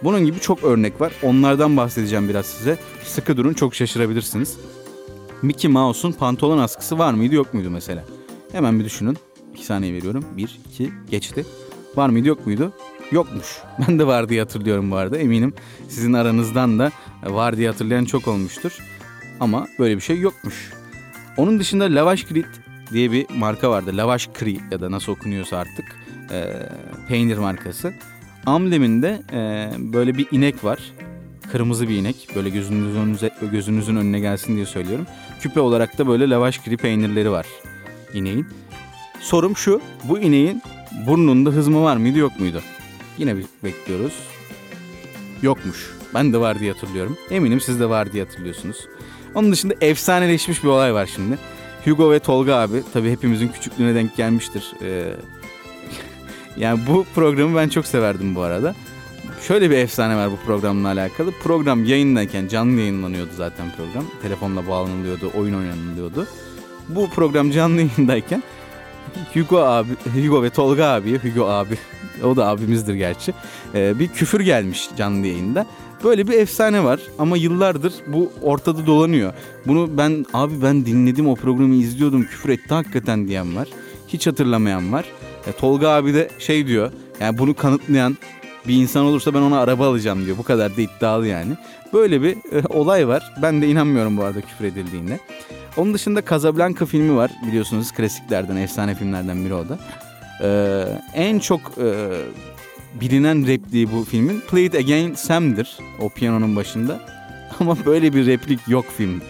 Bunun 0.03 0.25
gibi 0.25 0.39
çok 0.39 0.63
örnek 0.63 1.01
var. 1.01 1.13
Onlardan 1.23 1.77
bahsedeceğim 1.77 2.29
biraz 2.29 2.45
size. 2.45 2.77
Sıkı 3.03 3.37
durun 3.37 3.53
çok 3.53 3.75
şaşırabilirsiniz. 3.75 4.57
Mickey 5.41 5.71
Mouse'un 5.71 6.11
pantolon 6.11 6.57
askısı 6.57 6.97
var 6.97 7.13
mıydı 7.13 7.35
yok 7.35 7.53
muydu 7.53 7.69
mesela? 7.69 8.03
Hemen 8.51 8.79
bir 8.79 8.85
düşünün. 8.85 9.17
2 9.53 9.65
saniye 9.65 9.93
veriyorum. 9.93 10.25
1, 10.37 10.59
2, 10.73 10.91
geçti. 11.09 11.45
Var 11.95 12.09
mıydı 12.09 12.27
yok 12.27 12.45
muydu? 12.45 12.73
Yokmuş. 13.11 13.57
Ben 13.87 13.99
de 13.99 14.07
var 14.07 14.29
diye 14.29 14.39
hatırlıyorum 14.41 14.91
bu 14.91 14.95
arada. 14.95 15.17
Eminim 15.17 15.53
sizin 15.89 16.13
aranızdan 16.13 16.79
da 16.79 16.91
var 17.23 17.57
diye 17.57 17.69
hatırlayan 17.69 18.05
çok 18.05 18.27
olmuştur. 18.27 18.77
Ama 19.39 19.67
böyle 19.79 19.95
bir 19.95 20.01
şey 20.01 20.19
yokmuş. 20.19 20.73
Onun 21.37 21.59
dışında 21.59 21.83
Lavaş 21.83 22.23
Krit 22.23 22.47
diye 22.93 23.11
bir 23.11 23.25
marka 23.29 23.69
vardı. 23.69 23.91
Lavaş 23.93 24.27
Kri 24.33 24.57
ya 24.71 24.81
da 24.81 24.91
nasıl 24.91 25.11
okunuyorsa 25.11 25.57
artık. 25.57 25.85
E, 26.31 26.53
peynir 27.07 27.37
markası. 27.37 27.93
Ambleminde 28.45 29.21
e, 29.33 29.71
böyle 29.77 30.17
bir 30.17 30.27
inek 30.31 30.63
var. 30.63 30.79
Kırmızı 31.51 31.89
bir 31.89 31.97
inek. 31.97 32.29
Böyle 32.35 32.49
gözünüzün, 32.49 32.99
önüze, 32.99 33.31
gözünüzün 33.51 33.95
önüne 33.95 34.19
gelsin 34.19 34.55
diye 34.55 34.65
söylüyorum. 34.65 35.05
Küpe 35.41 35.59
olarak 35.59 35.97
da 35.97 36.07
böyle 36.07 36.29
lavaş 36.29 36.57
kri 36.57 36.77
peynirleri 36.77 37.31
var 37.31 37.45
ineğin. 38.13 38.47
Sorum 39.19 39.57
şu. 39.57 39.81
Bu 40.03 40.19
ineğin 40.19 40.61
burnunda 41.07 41.49
hızmı 41.49 41.83
var 41.83 41.97
mıydı 41.97 42.17
yok 42.17 42.39
muydu? 42.39 42.61
Yine 43.17 43.37
bir 43.37 43.45
bekliyoruz. 43.63 44.13
Yokmuş. 45.41 45.91
Ben 46.13 46.33
de 46.33 46.37
var 46.37 46.59
diye 46.59 46.71
hatırlıyorum. 46.71 47.17
Eminim 47.31 47.61
siz 47.61 47.79
de 47.79 47.89
var 47.89 48.13
diye 48.13 48.23
hatırlıyorsunuz. 48.23 48.87
Onun 49.35 49.51
dışında 49.51 49.73
efsaneleşmiş 49.81 50.63
bir 50.63 50.69
olay 50.69 50.93
var 50.93 51.09
şimdi. 51.15 51.37
Hugo 51.85 52.11
ve 52.11 52.19
Tolga 52.19 52.55
abi 52.55 52.83
tabii 52.93 53.11
hepimizin 53.11 53.47
küçüklüğüne 53.47 53.95
denk 53.95 54.15
gelmiştir. 54.15 54.73
Ee, 54.81 55.13
yani 56.57 56.79
bu 56.87 57.05
programı 57.15 57.57
ben 57.57 57.69
çok 57.69 57.85
severdim 57.85 58.35
bu 58.35 58.41
arada. 58.41 58.75
Şöyle 59.47 59.69
bir 59.69 59.77
efsane 59.77 60.15
var 60.15 60.31
bu 60.31 60.35
programla 60.45 60.87
alakalı. 60.87 61.31
Program 61.43 61.85
yayındayken 61.85 62.47
canlı 62.47 62.79
yayınlanıyordu 62.79 63.31
zaten 63.37 63.65
program. 63.77 64.05
Telefonla 64.21 64.67
bağlanılıyordu, 64.67 65.31
oyun 65.37 65.53
oynanılıyordu. 65.53 66.27
Bu 66.89 67.09
program 67.09 67.51
canlı 67.51 67.81
yayındayken 67.81 68.43
Hugo 69.33 69.57
abi, 69.57 69.89
Hugo 70.15 70.43
ve 70.43 70.49
Tolga 70.49 70.85
abi, 70.85 71.19
Hugo 71.19 71.45
abi, 71.45 71.77
o 72.23 72.35
da 72.35 72.47
abimizdir 72.47 72.93
gerçi. 72.93 73.33
Ee, 73.75 73.99
bir 73.99 74.07
küfür 74.07 74.41
gelmiş 74.41 74.89
canlı 74.97 75.27
yayında. 75.27 75.65
Böyle 76.03 76.27
bir 76.27 76.33
efsane 76.33 76.83
var 76.83 76.99
ama 77.19 77.37
yıllardır 77.37 77.93
bu 78.07 78.31
ortada 78.41 78.85
dolanıyor. 78.85 79.33
Bunu 79.67 79.97
ben 79.97 80.25
abi 80.33 80.61
ben 80.61 80.85
dinledim 80.85 81.27
o 81.27 81.35
programı 81.35 81.75
izliyordum 81.75 82.23
küfür 82.23 82.49
etti 82.49 82.73
hakikaten 82.73 83.27
diyen 83.27 83.55
var. 83.55 83.67
Hiç 84.07 84.27
hatırlamayan 84.27 84.93
var. 84.93 85.05
E, 85.47 85.51
Tolga 85.51 85.89
abi 85.89 86.13
de 86.13 86.29
şey 86.39 86.67
diyor 86.67 86.91
yani 87.19 87.37
bunu 87.37 87.53
kanıtlayan 87.53 88.17
bir 88.67 88.75
insan 88.75 89.05
olursa 89.05 89.33
ben 89.33 89.41
ona 89.41 89.59
araba 89.59 89.87
alacağım 89.87 90.25
diyor. 90.25 90.37
Bu 90.37 90.43
kadar 90.43 90.77
da 90.77 90.81
iddialı 90.81 91.27
yani. 91.27 91.53
Böyle 91.93 92.21
bir 92.21 92.31
e, 92.31 92.67
olay 92.69 93.07
var. 93.07 93.33
Ben 93.41 93.61
de 93.61 93.67
inanmıyorum 93.67 94.17
bu 94.17 94.23
arada 94.23 94.41
küfür 94.41 94.65
edildiğine. 94.65 95.19
Onun 95.77 95.93
dışında 95.93 96.25
Casablanca 96.25 96.85
filmi 96.85 97.15
var. 97.15 97.31
Biliyorsunuz 97.47 97.91
klasiklerden, 97.91 98.55
efsane 98.55 98.95
filmlerden 98.95 99.45
biri 99.45 99.53
o 99.53 99.65
da. 99.69 99.79
Ee, 100.43 100.85
en 101.13 101.39
çok 101.39 101.61
e, 101.61 102.07
bilinen 103.01 103.47
repliği 103.47 103.91
bu 103.91 104.03
filmin 104.03 104.39
Play 104.39 104.65
It 104.65 104.75
Again 104.75 105.13
Sam'dir. 105.13 105.77
O 105.99 106.09
piyanonun 106.09 106.55
başında. 106.55 106.99
Ama 107.59 107.85
böyle 107.85 108.13
bir 108.13 108.25
replik 108.25 108.59
yok 108.67 108.85
film. 108.97 109.21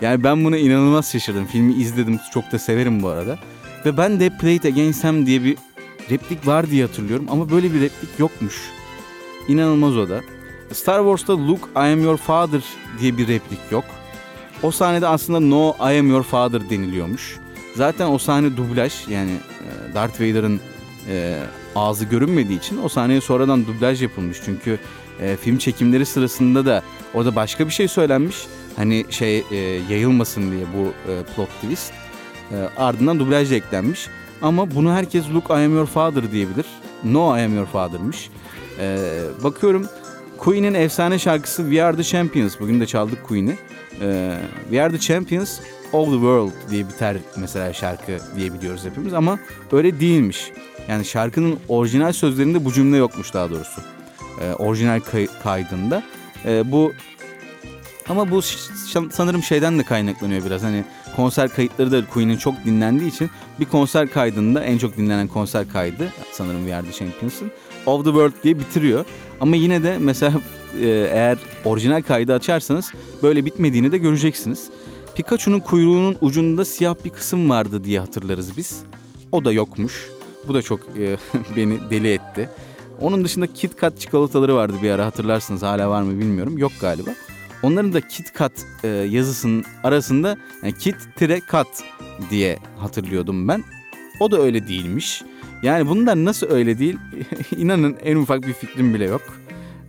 Yani 0.00 0.24
ben 0.24 0.44
buna 0.44 0.56
inanılmaz 0.56 1.12
şaşırdım. 1.12 1.46
Filmi 1.46 1.74
izledim. 1.74 2.20
Çok 2.34 2.52
da 2.52 2.58
severim 2.58 3.02
bu 3.02 3.08
arada. 3.08 3.38
Ve 3.86 3.96
ben 3.96 4.20
de 4.20 4.30
Play 4.30 4.56
It 4.56 4.64
Again 4.64 4.92
Sam 4.92 5.26
diye 5.26 5.44
bir 5.44 5.56
replik 6.10 6.46
var 6.46 6.70
diye 6.70 6.86
hatırlıyorum. 6.86 7.26
Ama 7.30 7.50
böyle 7.50 7.74
bir 7.74 7.80
replik 7.80 8.10
yokmuş. 8.18 8.54
İnanılmaz 9.48 9.96
o 9.96 10.08
da. 10.08 10.20
Star 10.72 10.98
Wars'ta 10.98 11.48
Luke 11.48 11.66
I 11.76 11.92
am 11.92 12.02
your 12.02 12.16
father 12.16 12.60
diye 13.00 13.18
bir 13.18 13.28
replik 13.28 13.60
yok. 13.70 13.84
O 14.62 14.70
sahnede 14.70 15.08
aslında 15.08 15.40
No 15.40 15.76
I 15.80 15.98
am 15.98 16.10
your 16.10 16.22
father 16.22 16.70
deniliyormuş. 16.70 17.38
Zaten 17.76 18.06
o 18.06 18.18
sahne 18.18 18.56
dublaj 18.56 19.08
yani 19.08 19.30
e, 19.30 19.94
Darth 19.94 20.20
Vader'ın 20.20 20.60
e, 21.08 21.38
ağzı 21.76 22.04
görünmediği 22.04 22.58
için 22.58 22.80
o 22.84 22.88
sahneye 22.88 23.20
sonradan 23.20 23.66
dublaj 23.66 24.02
yapılmış. 24.02 24.38
Çünkü 24.44 24.78
e, 25.20 25.36
film 25.36 25.58
çekimleri 25.58 26.06
sırasında 26.06 26.66
da 26.66 26.82
orada 27.14 27.36
başka 27.36 27.66
bir 27.66 27.72
şey 27.72 27.88
söylenmiş. 27.88 28.36
Hani 28.76 29.04
şey 29.10 29.44
e, 29.50 29.56
yayılmasın 29.90 30.52
diye 30.52 30.64
bu 30.76 31.10
e, 31.12 31.22
plot 31.22 31.48
twist. 31.48 31.92
E, 32.50 32.56
ardından 32.76 33.18
dublaj 33.18 33.52
eklenmiş. 33.52 34.08
Ama 34.42 34.74
bunu 34.74 34.92
herkes 34.92 35.24
Look 35.34 35.50
I 35.50 35.52
am 35.52 35.74
your 35.74 35.86
father 35.86 36.32
diyebilir. 36.32 36.66
No 37.04 37.38
I 37.38 37.44
am 37.44 37.56
your 37.56 37.66
father'mış. 37.66 38.30
E, 38.78 38.98
bakıyorum 39.44 39.86
Queen'in 40.38 40.74
efsane 40.74 41.18
şarkısı 41.18 41.62
We 41.62 41.84
Are 41.84 41.96
The 41.96 42.02
Champions. 42.02 42.60
Bugün 42.60 42.80
de 42.80 42.86
çaldık 42.86 43.24
Queen'i. 43.24 43.56
E, 44.00 44.38
We 44.62 44.82
Are 44.82 44.92
The 44.92 44.98
Champions 44.98 45.60
of 45.92 46.06
the 46.06 46.12
world 46.14 46.52
diye 46.70 46.88
biter 46.88 47.16
mesela 47.36 47.72
şarkı 47.72 48.18
diyebiliyoruz 48.36 48.84
hepimiz 48.84 49.14
ama 49.14 49.38
öyle 49.72 50.00
değilmiş. 50.00 50.50
Yani 50.88 51.04
şarkının 51.04 51.58
orijinal 51.68 52.12
sözlerinde 52.12 52.64
bu 52.64 52.72
cümle 52.72 52.96
yokmuş 52.96 53.34
daha 53.34 53.50
doğrusu. 53.50 53.80
E, 54.40 54.52
orijinal 54.52 55.00
kay- 55.00 55.28
kaydında. 55.42 56.02
E, 56.44 56.72
bu 56.72 56.92
ama 58.08 58.30
bu 58.30 58.42
sanırım 59.12 59.42
şeyden 59.42 59.78
de 59.78 59.82
kaynaklanıyor 59.82 60.44
biraz. 60.46 60.62
Hani 60.62 60.84
konser 61.16 61.48
kayıtları 61.48 61.92
da 61.92 62.06
Queen'in 62.06 62.36
çok 62.36 62.64
dinlendiği 62.64 63.10
için 63.10 63.30
bir 63.60 63.64
konser 63.64 64.08
kaydında 64.10 64.64
en 64.64 64.78
çok 64.78 64.96
dinlenen 64.96 65.28
konser 65.28 65.68
kaydı 65.68 66.08
sanırım 66.32 66.60
We 66.60 66.74
Are 66.76 66.86
The 66.86 66.92
Champions'ın 66.92 67.50
Of 67.86 68.04
The 68.04 68.10
World 68.10 68.32
diye 68.44 68.58
bitiriyor. 68.58 69.04
Ama 69.40 69.56
yine 69.56 69.82
de 69.82 69.96
mesela 70.00 70.32
e, 70.80 70.86
eğer 70.88 71.38
orijinal 71.64 72.02
kaydı 72.02 72.34
açarsanız 72.34 72.92
böyle 73.22 73.44
bitmediğini 73.44 73.92
de 73.92 73.98
göreceksiniz. 73.98 74.70
Pikachu'nun 75.14 75.60
kuyruğunun 75.60 76.16
ucunda 76.20 76.64
siyah 76.64 76.94
bir 77.04 77.10
kısım 77.10 77.50
vardı 77.50 77.84
diye 77.84 78.00
hatırlarız 78.00 78.56
biz. 78.56 78.82
O 79.32 79.44
da 79.44 79.52
yokmuş. 79.52 80.10
Bu 80.48 80.54
da 80.54 80.62
çok 80.62 80.80
e, 80.98 81.16
beni 81.56 81.90
deli 81.90 82.12
etti. 82.12 82.48
Onun 83.00 83.24
dışında 83.24 83.46
Kit 83.46 83.76
Kat 83.76 84.00
çikolataları 84.00 84.54
vardı 84.54 84.76
bir 84.82 84.90
ara 84.90 85.06
hatırlarsınız 85.06 85.62
hala 85.62 85.90
var 85.90 86.02
mı 86.02 86.20
bilmiyorum. 86.20 86.58
Yok 86.58 86.72
galiba. 86.80 87.10
Onların 87.62 87.92
da 87.92 88.00
Kit 88.00 88.32
Kat 88.32 88.52
e, 88.84 88.88
yazısının 88.88 89.64
arasında 89.84 90.36
yani 90.62 90.78
Kit 90.78 90.96
tire 91.16 91.40
Kat 91.40 91.84
diye 92.30 92.58
hatırlıyordum 92.78 93.48
ben. 93.48 93.64
O 94.20 94.30
da 94.30 94.40
öyle 94.40 94.68
değilmiş. 94.68 95.22
Yani 95.62 95.88
bunlar 95.88 96.16
nasıl 96.16 96.50
öyle 96.50 96.78
değil? 96.78 96.98
İnanın 97.56 97.96
en 98.04 98.16
ufak 98.16 98.42
bir 98.42 98.52
fikrim 98.52 98.94
bile 98.94 99.04
yok. 99.04 99.22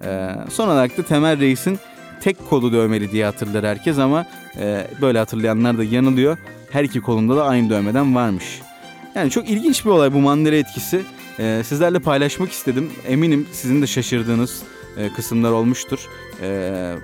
Ee, 0.06 0.36
son 0.50 0.68
olarak 0.68 0.98
da 0.98 1.04
Temel 1.04 1.40
Reis'in 1.40 1.80
tek 2.22 2.50
kolu 2.50 2.72
dövmeli 2.72 3.12
diye 3.12 3.26
hatırlar 3.26 3.66
herkes 3.66 4.00
ama 4.00 4.26
e, 4.58 4.88
böyle 5.02 5.20
hatırlayanlar 5.20 5.78
da 5.78 5.84
yanılıyor. 5.84 6.38
Her 6.72 6.84
iki 6.84 7.02
kolunda 7.02 7.36
da 7.36 7.46
aynı 7.46 7.70
dövmeden 7.70 8.16
varmış. 8.16 8.62
Yani 9.16 9.30
çok 9.32 9.50
ilginç 9.50 9.86
bir 9.86 9.90
olay 9.90 10.14
bu 10.14 10.20
Mandela 10.20 10.56
etkisi. 10.56 11.02
Ee, 11.40 11.62
sizlerle 11.66 12.00
paylaşmak 12.00 12.52
istedim. 12.52 12.92
Eminim 13.08 13.48
sizin 13.52 13.82
de 13.82 13.88
şaşırdığınız 13.88 14.64
e, 14.98 15.14
kısımlar 15.14 15.52
olmuştur. 15.52 16.00
Ee, 16.42 16.96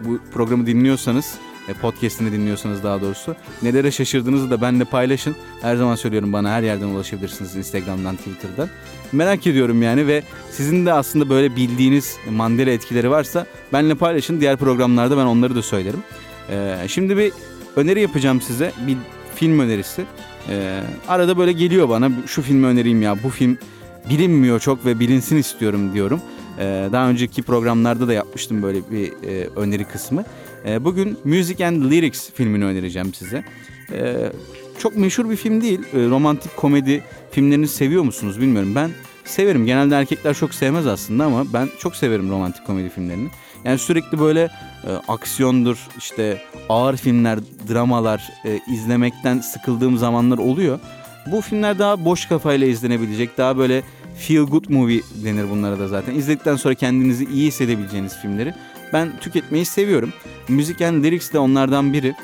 bu 0.00 0.18
programı 0.34 0.66
dinliyorsanız 0.66 1.34
e, 1.68 1.72
podcast'ini 1.72 2.32
dinliyorsanız 2.32 2.82
daha 2.84 3.00
doğrusu 3.00 3.36
nelere 3.62 3.90
şaşırdığınızı 3.90 4.50
da 4.50 4.60
benimle 4.60 4.84
paylaşın. 4.84 5.36
Her 5.62 5.76
zaman 5.76 5.94
söylüyorum 5.94 6.32
bana 6.32 6.50
her 6.50 6.62
yerden 6.62 6.86
ulaşabilirsiniz 6.86 7.56
Instagram'dan, 7.56 8.16
Twitter'dan. 8.16 8.68
Merak 9.12 9.46
ediyorum 9.46 9.82
yani 9.82 10.06
ve 10.06 10.22
sizin 10.50 10.86
de 10.86 10.92
aslında 10.92 11.28
böyle 11.28 11.56
bildiğiniz 11.56 12.16
Mandela 12.30 12.70
etkileri 12.70 13.10
varsa 13.10 13.46
benimle 13.72 13.94
paylaşın. 13.94 14.40
Diğer 14.40 14.56
programlarda 14.56 15.16
ben 15.16 15.24
onları 15.24 15.54
da 15.54 15.62
söylerim. 15.62 16.02
Ee, 16.50 16.76
şimdi 16.88 17.16
bir 17.16 17.32
öneri 17.76 18.00
yapacağım 18.00 18.40
size. 18.40 18.72
Bir 18.86 18.96
film 19.34 19.58
önerisi. 19.60 20.04
Ee, 20.48 20.80
arada 21.08 21.38
böyle 21.38 21.52
geliyor 21.52 21.88
bana 21.88 22.10
şu 22.26 22.42
filmi 22.42 22.66
önereyim 22.66 23.02
ya 23.02 23.22
bu 23.22 23.28
film 23.28 23.58
bilinmiyor 24.10 24.60
çok 24.60 24.86
ve 24.86 25.00
bilinsin 25.00 25.36
istiyorum 25.36 25.94
diyorum. 25.94 26.20
Ee, 26.58 26.88
daha 26.92 27.08
önceki 27.08 27.42
programlarda 27.42 28.08
da 28.08 28.12
yapmıştım 28.12 28.62
böyle 28.62 28.90
bir 28.90 29.12
e, 29.28 29.48
öneri 29.56 29.84
kısmı. 29.84 30.24
Ee, 30.66 30.84
bugün 30.84 31.18
Music 31.24 31.66
and 31.66 31.90
Lyrics 31.90 32.30
filmini 32.30 32.64
önereceğim 32.64 33.14
size. 33.14 33.44
Ee, 33.92 34.32
çok 34.78 34.96
meşhur 34.96 35.30
bir 35.30 35.36
film 35.36 35.60
değil. 35.60 35.80
Ee, 35.92 36.06
romantik 36.06 36.56
komedi 36.56 37.02
filmlerini 37.30 37.68
seviyor 37.68 38.02
musunuz 38.02 38.40
bilmiyorum. 38.40 38.74
Ben 38.74 38.90
severim. 39.24 39.66
Genelde 39.66 39.94
erkekler 39.94 40.34
çok 40.34 40.54
sevmez 40.54 40.86
aslında 40.86 41.24
ama 41.24 41.52
ben 41.52 41.68
çok 41.78 41.96
severim 41.96 42.30
romantik 42.30 42.66
komedi 42.66 42.88
filmlerini. 42.88 43.28
Yani 43.64 43.78
sürekli 43.78 44.20
böyle 44.20 44.48
e, 44.86 44.90
aksiyondur, 45.08 45.88
işte 45.98 46.42
ağır 46.68 46.96
filmler, 46.96 47.38
dramalar 47.68 48.32
e, 48.44 48.60
izlemekten 48.72 49.38
sıkıldığım 49.38 49.98
zamanlar 49.98 50.38
oluyor. 50.38 50.78
Bu 51.32 51.40
filmler 51.40 51.78
daha 51.78 52.04
boş 52.04 52.26
kafayla 52.26 52.66
izlenebilecek, 52.66 53.38
daha 53.38 53.58
böyle 53.58 53.82
feel 54.18 54.42
good 54.42 54.64
movie 54.68 55.00
denir 55.24 55.50
bunlara 55.50 55.78
da 55.78 55.88
zaten. 55.88 56.14
İzledikten 56.14 56.56
sonra 56.56 56.74
kendinizi 56.74 57.24
iyi 57.24 57.46
hissedebileceğiniz 57.46 58.16
filmleri 58.22 58.54
ben 58.96 59.18
tüketmeyi 59.20 59.64
seviyorum. 59.64 60.12
Müzik 60.48 60.82
and 60.82 61.04
Lyrics 61.04 61.32
de 61.32 61.38
onlardan 61.38 61.92
biri. 61.92 62.14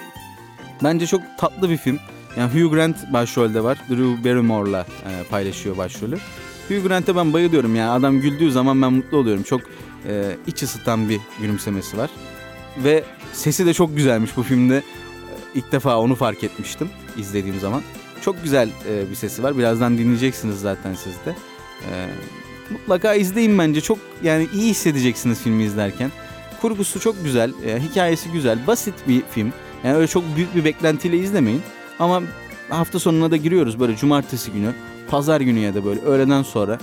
Bence 0.84 1.06
çok 1.06 1.22
tatlı 1.38 1.70
bir 1.70 1.76
film. 1.76 1.98
Yani 2.36 2.50
Hugh 2.52 2.72
Grant 2.72 3.12
başrolde 3.12 3.64
var. 3.64 3.78
Drew 3.90 4.24
Barrymore'la 4.24 4.80
e, 4.80 5.24
paylaşıyor 5.30 5.76
başrolü. 5.76 6.16
Hugh 6.68 6.86
Grant'e 6.86 7.16
ben 7.16 7.32
bayılıyorum 7.32 7.76
yani 7.76 7.90
adam 7.90 8.20
güldüğü 8.20 8.52
zaman 8.52 8.82
ben 8.82 8.92
mutlu 8.92 9.16
oluyorum. 9.16 9.42
Çok 9.42 9.60
e, 10.08 10.36
iç 10.46 10.62
ısıtan 10.62 11.08
bir 11.08 11.20
gülümsemesi 11.40 11.98
var. 11.98 12.10
Ve 12.84 13.04
sesi 13.32 13.66
de 13.66 13.74
çok 13.74 13.96
güzelmiş 13.96 14.36
bu 14.36 14.42
filmde. 14.42 14.76
E, 14.76 14.82
ilk 15.54 15.72
defa 15.72 15.98
onu 15.98 16.14
fark 16.14 16.44
etmiştim 16.44 16.90
izlediğim 17.18 17.60
zaman. 17.60 17.82
Çok 18.20 18.42
güzel 18.42 18.68
e, 18.88 19.10
bir 19.10 19.14
sesi 19.14 19.42
var. 19.42 19.58
Birazdan 19.58 19.98
dinleyeceksiniz 19.98 20.60
zaten 20.60 20.94
siz 20.94 21.14
de. 21.26 21.36
E, 21.90 21.92
mutlaka 22.70 23.14
izleyin 23.14 23.58
bence. 23.58 23.80
Çok 23.80 23.98
yani 24.22 24.48
iyi 24.54 24.70
hissedeceksiniz 24.70 25.40
filmi 25.40 25.64
izlerken. 25.64 26.10
Kurgusu 26.62 27.00
çok 27.00 27.24
güzel, 27.24 27.52
e, 27.66 27.80
hikayesi 27.80 28.32
güzel, 28.32 28.66
basit 28.66 28.94
bir 29.08 29.22
film. 29.30 29.52
Yani 29.84 29.96
öyle 29.96 30.06
çok 30.06 30.24
büyük 30.36 30.54
bir 30.54 30.64
beklentiyle 30.64 31.16
izlemeyin. 31.16 31.62
Ama 31.98 32.22
hafta 32.68 32.98
sonuna 32.98 33.30
da 33.30 33.36
giriyoruz 33.36 33.80
böyle 33.80 33.96
cumartesi 33.96 34.52
günü, 34.52 34.74
pazar 35.08 35.40
günü 35.40 35.58
ya 35.58 35.74
da 35.74 35.84
böyle 35.84 36.00
öğleden 36.00 36.42
sonra. 36.42 36.78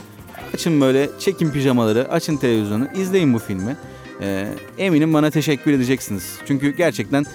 Açın 0.54 0.82
böyle 0.82 1.10
çekin 1.20 1.52
pijamaları, 1.52 2.12
açın 2.12 2.38
televizyonu, 2.38 2.88
izleyin 2.96 3.34
bu 3.34 3.40
filmi. 3.40 3.78
Ee, 4.22 4.48
eminim 4.78 5.14
bana 5.14 5.30
teşekkür 5.32 5.74
edeceksiniz. 5.74 6.40
Çünkü 6.48 6.70
gerçekten 6.78 7.26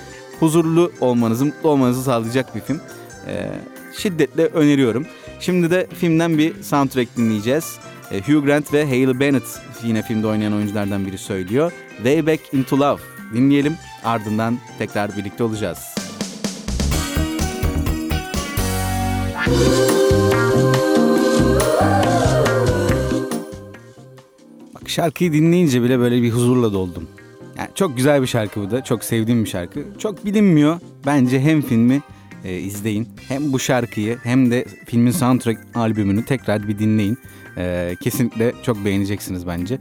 huzurlu 0.41 0.93
olmanızı, 1.01 1.45
mutlu 1.45 1.69
olmanızı 1.69 2.03
sağlayacak 2.03 2.55
bir 2.55 2.61
film. 2.61 2.81
Ee, 3.27 3.51
şiddetle 3.99 4.47
öneriyorum. 4.47 5.07
Şimdi 5.41 5.71
de 5.71 5.87
filmden 5.99 6.39
bir 6.39 6.63
soundtrack 6.63 7.17
dinleyeceğiz. 7.17 7.79
Ee, 8.11 8.21
Hugh 8.21 8.45
Grant 8.45 8.73
ve 8.73 8.85
Hayley 8.85 9.21
Bennett 9.21 9.61
yine 9.85 10.03
filmde 10.03 10.27
oynayan 10.27 10.53
oyunculardan 10.53 11.07
biri 11.07 11.19
söylüyor. 11.19 11.73
Way 11.97 12.27
Back 12.27 12.55
Into 12.55 12.79
Love 12.79 13.01
dinleyelim. 13.35 13.77
Ardından 14.05 14.59
tekrar 14.79 15.17
birlikte 15.17 15.45
olacağız. 15.45 15.79
Bak 24.75 24.88
şarkıyı 24.90 25.33
dinleyince 25.33 25.83
bile 25.83 25.99
böyle 25.99 26.23
bir 26.23 26.31
huzurla 26.31 26.73
doldum. 26.73 27.09
Yani 27.59 27.69
çok 27.75 27.97
güzel 27.97 28.23
bir 28.23 28.27
şarkı 28.27 28.61
bu 28.61 28.71
da. 28.71 28.85
Çok 28.85 29.05
sevdiğim 29.05 29.45
bir 29.45 29.49
şarkı. 29.49 29.85
Çok 29.99 30.25
bilinmiyor. 30.25 30.81
Bence 31.07 31.40
hem 31.40 31.62
filmi 31.62 32.03
e, 32.45 32.59
izleyin 32.59 33.09
hem 33.29 33.53
bu 33.53 33.59
şarkıyı 33.59 34.19
hem 34.23 34.51
de 34.51 34.64
filmin 34.87 35.11
soundtrack 35.11 35.61
albümünü 35.75 36.25
tekrar 36.25 36.69
bir 36.69 36.79
dinleyin. 36.79 37.19
E, 37.57 37.97
kesinlikle 38.01 38.53
çok 38.62 38.85
beğeneceksiniz 38.85 39.47
bence. 39.47 39.79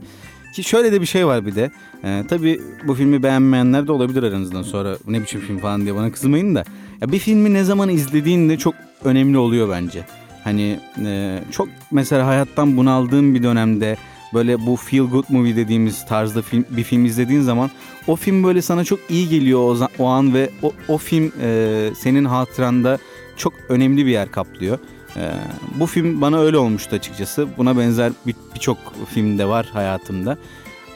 Ki 0.54 0.64
şöyle 0.64 0.92
de 0.92 1.00
bir 1.00 1.06
şey 1.06 1.26
var 1.26 1.46
bir 1.46 1.54
de. 1.54 1.70
E, 2.04 2.24
tabii 2.28 2.60
bu 2.88 2.94
filmi 2.94 3.22
beğenmeyenler 3.22 3.86
de 3.86 3.92
olabilir 3.92 4.22
aranızdan 4.22 4.62
sonra 4.62 4.96
ne 5.06 5.22
biçim 5.22 5.40
film 5.40 5.58
falan 5.58 5.82
diye 5.82 5.94
bana 5.94 6.12
kızmayın 6.12 6.54
da. 6.54 6.64
Ya 7.00 7.12
bir 7.12 7.18
filmi 7.18 7.52
ne 7.52 7.64
zaman 7.64 7.88
izlediğinde 7.88 8.58
çok 8.58 8.74
önemli 9.04 9.38
oluyor 9.38 9.70
bence. 9.70 10.04
Hani 10.44 10.80
e, 11.04 11.38
çok 11.50 11.68
mesela 11.90 12.26
hayattan 12.26 12.76
bunaldığım 12.76 13.34
bir 13.34 13.42
dönemde 13.42 13.96
böyle 14.34 14.66
bu 14.66 14.76
feel 14.76 15.04
good 15.04 15.24
movie 15.28 15.56
dediğimiz 15.56 16.06
tarzda 16.06 16.42
film, 16.42 16.64
bir 16.70 16.82
film 16.82 17.04
izlediğin 17.04 17.40
zaman 17.40 17.70
o 18.06 18.16
film 18.16 18.44
böyle 18.44 18.62
sana 18.62 18.84
çok 18.84 18.98
iyi 19.08 19.28
geliyor 19.28 19.60
o, 19.60 19.88
o 19.98 20.06
an 20.06 20.34
ve 20.34 20.50
o, 20.62 20.72
o 20.88 20.98
film 20.98 21.32
e, 21.42 21.90
senin 21.98 22.24
hatıranda 22.24 22.98
çok 23.36 23.52
önemli 23.68 24.06
bir 24.06 24.10
yer 24.10 24.30
kaplıyor. 24.30 24.78
E, 25.16 25.32
bu 25.80 25.86
film 25.86 26.20
bana 26.20 26.40
öyle 26.40 26.58
olmuştu 26.58 26.96
açıkçası. 26.96 27.48
Buna 27.58 27.78
benzer 27.78 28.12
birçok 28.54 28.78
bir 29.00 29.06
filmde 29.06 29.46
var 29.48 29.66
hayatımda. 29.72 30.38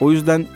O 0.01 0.13
yüzden 0.13 0.47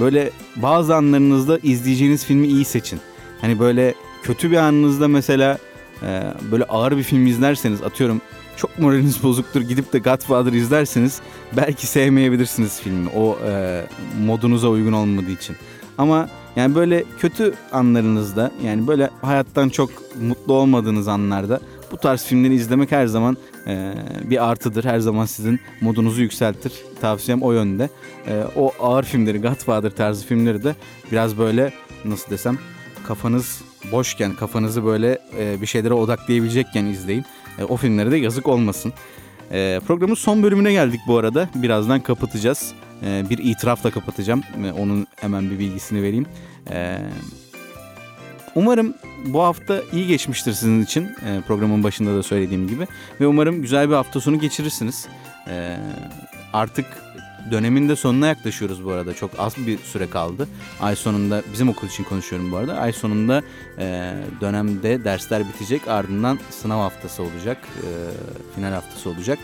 böyle 0.00 0.30
bazı 0.56 0.94
anlarınızda 0.94 1.58
izleyeceğiniz 1.62 2.24
filmi 2.24 2.46
iyi 2.46 2.64
seçin. 2.64 3.00
Hani 3.40 3.58
böyle 3.58 3.94
kötü 4.22 4.50
bir 4.50 4.56
anınızda 4.56 5.08
mesela 5.08 5.58
e, 6.02 6.22
böyle 6.52 6.64
ağır 6.64 6.96
bir 6.96 7.02
film 7.02 7.26
izlerseniz 7.26 7.82
atıyorum 7.82 8.20
çok 8.56 8.78
moraliniz 8.78 9.22
bozuktur 9.22 9.60
gidip 9.60 9.92
de 9.92 9.98
Godfather 9.98 10.52
izlerseniz 10.52 11.20
belki 11.56 11.86
sevmeyebilirsiniz 11.86 12.80
filmi 12.80 13.08
o 13.16 13.38
e, 13.46 13.82
modunuza 14.24 14.68
uygun 14.68 14.92
olmadığı 14.92 15.30
için. 15.30 15.56
Ama 15.98 16.28
yani 16.56 16.74
böyle 16.74 17.04
kötü 17.18 17.54
anlarınızda 17.72 18.50
yani 18.64 18.86
böyle 18.86 19.10
hayattan 19.22 19.68
çok 19.68 19.90
mutlu 20.20 20.54
olmadığınız 20.54 21.08
anlarda 21.08 21.60
bu 21.92 21.96
tarz 21.96 22.24
filmleri 22.24 22.54
izlemek 22.54 22.92
her 22.92 23.06
zaman 23.06 23.36
e, 23.66 23.94
bir 24.24 24.50
artıdır. 24.50 24.84
Her 24.84 24.98
zaman 24.98 25.26
sizin 25.26 25.60
modunuzu 25.80 26.22
yükseltir. 26.22 26.72
Tavsiyem 27.00 27.42
o 27.42 27.52
yönde. 27.52 27.90
E, 28.28 28.44
o 28.56 28.72
ağır 28.80 29.04
filmleri, 29.04 29.40
Godfather 29.40 29.90
tarzı 29.90 30.26
filmleri 30.26 30.64
de 30.64 30.74
biraz 31.12 31.38
böyle 31.38 31.72
nasıl 32.04 32.30
desem 32.30 32.58
kafanız 33.06 33.62
boşken, 33.92 34.34
kafanızı 34.34 34.84
böyle 34.84 35.18
e, 35.38 35.60
bir 35.60 35.66
şeylere 35.66 35.94
odaklayabilecekken 35.94 36.84
izleyin. 36.84 37.24
E, 37.58 37.64
o 37.64 37.76
filmlere 37.76 38.10
de 38.10 38.16
yazık 38.16 38.48
olmasın. 38.48 38.92
E, 39.52 39.80
programın 39.86 40.14
son 40.14 40.42
bölümüne 40.42 40.72
geldik 40.72 41.00
bu 41.06 41.18
arada. 41.18 41.48
Birazdan 41.54 42.00
kapatacağız. 42.00 42.72
E, 43.02 43.24
bir 43.30 43.38
itirafla 43.38 43.90
kapatacağım. 43.90 44.42
E, 44.64 44.72
onun 44.72 45.06
hemen 45.16 45.50
bir 45.50 45.58
bilgisini 45.58 46.02
vereyim. 46.02 46.26
E, 46.70 46.98
umarım 48.56 48.94
bu 49.26 49.42
hafta 49.42 49.82
iyi 49.92 50.06
geçmiştir 50.06 50.52
sizin 50.52 50.82
için. 50.82 51.04
E, 51.04 51.40
programın 51.46 51.84
başında 51.84 52.16
da 52.16 52.22
söylediğim 52.22 52.68
gibi. 52.68 52.86
Ve 53.20 53.26
umarım 53.26 53.62
güzel 53.62 53.88
bir 53.88 53.94
hafta 53.94 54.20
sonu 54.20 54.38
geçirirsiniz. 54.38 55.06
E, 55.48 55.76
artık 56.52 56.86
dönemin 57.50 57.88
de 57.88 57.96
sonuna 57.96 58.26
yaklaşıyoruz 58.26 58.84
bu 58.84 58.90
arada. 58.90 59.14
Çok 59.14 59.30
az 59.38 59.56
bir 59.66 59.78
süre 59.78 60.10
kaldı. 60.10 60.48
Ay 60.80 60.96
sonunda 60.96 61.42
bizim 61.52 61.68
okul 61.68 61.86
için 61.86 62.04
konuşuyorum 62.04 62.52
bu 62.52 62.56
arada. 62.56 62.78
Ay 62.78 62.92
sonunda 62.92 63.42
e, 63.78 64.14
dönemde 64.40 65.04
dersler 65.04 65.48
bitecek. 65.48 65.88
Ardından 65.88 66.38
sınav 66.50 66.80
haftası 66.80 67.22
olacak. 67.22 67.58
E, 67.76 67.88
final 68.54 68.72
haftası 68.72 69.10
olacak. 69.10 69.38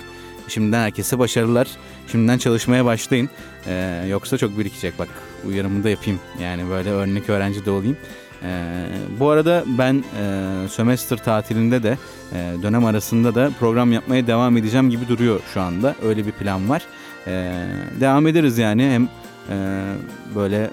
Şimdiden 0.48 0.80
herkese 0.80 1.18
başarılar. 1.18 1.68
Şimdiden 2.12 2.38
çalışmaya 2.38 2.84
başlayın. 2.84 3.30
E, 3.66 4.04
yoksa 4.08 4.38
çok 4.38 4.58
birikecek. 4.58 4.98
Bak 4.98 5.08
uyarımı 5.48 5.84
da 5.84 5.90
yapayım. 5.90 6.20
Yani 6.42 6.70
böyle 6.70 6.90
örnek 6.90 7.28
öğrenci 7.30 7.64
de 7.64 7.70
olayım. 7.70 7.96
Ee, 8.44 8.88
bu 9.20 9.28
arada 9.28 9.64
ben 9.78 10.04
e, 10.20 10.68
sömestr 10.68 11.16
tatilinde 11.16 11.82
de 11.82 11.98
e, 12.32 12.62
dönem 12.62 12.84
arasında 12.84 13.34
da 13.34 13.50
program 13.60 13.92
yapmaya 13.92 14.26
devam 14.26 14.56
edeceğim 14.56 14.90
gibi 14.90 15.08
duruyor 15.08 15.40
şu 15.54 15.60
anda. 15.60 15.94
Öyle 16.04 16.26
bir 16.26 16.32
plan 16.32 16.68
var. 16.68 16.82
E, 17.26 17.52
devam 18.00 18.26
ederiz 18.26 18.58
yani 18.58 18.90
hem 18.90 19.08
e, 19.50 19.86
böyle 20.34 20.70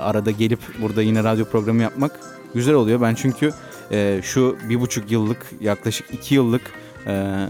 arada 0.00 0.30
gelip 0.30 0.60
burada 0.82 1.02
yine 1.02 1.24
radyo 1.24 1.44
programı 1.44 1.82
yapmak 1.82 2.20
güzel 2.54 2.74
oluyor. 2.74 3.00
Ben 3.00 3.14
çünkü 3.14 3.52
e, 3.90 4.20
şu 4.22 4.56
bir 4.68 4.80
buçuk 4.80 5.10
yıllık 5.10 5.46
yaklaşık 5.60 6.06
iki 6.12 6.34
yıllık 6.34 6.62
e, 7.06 7.46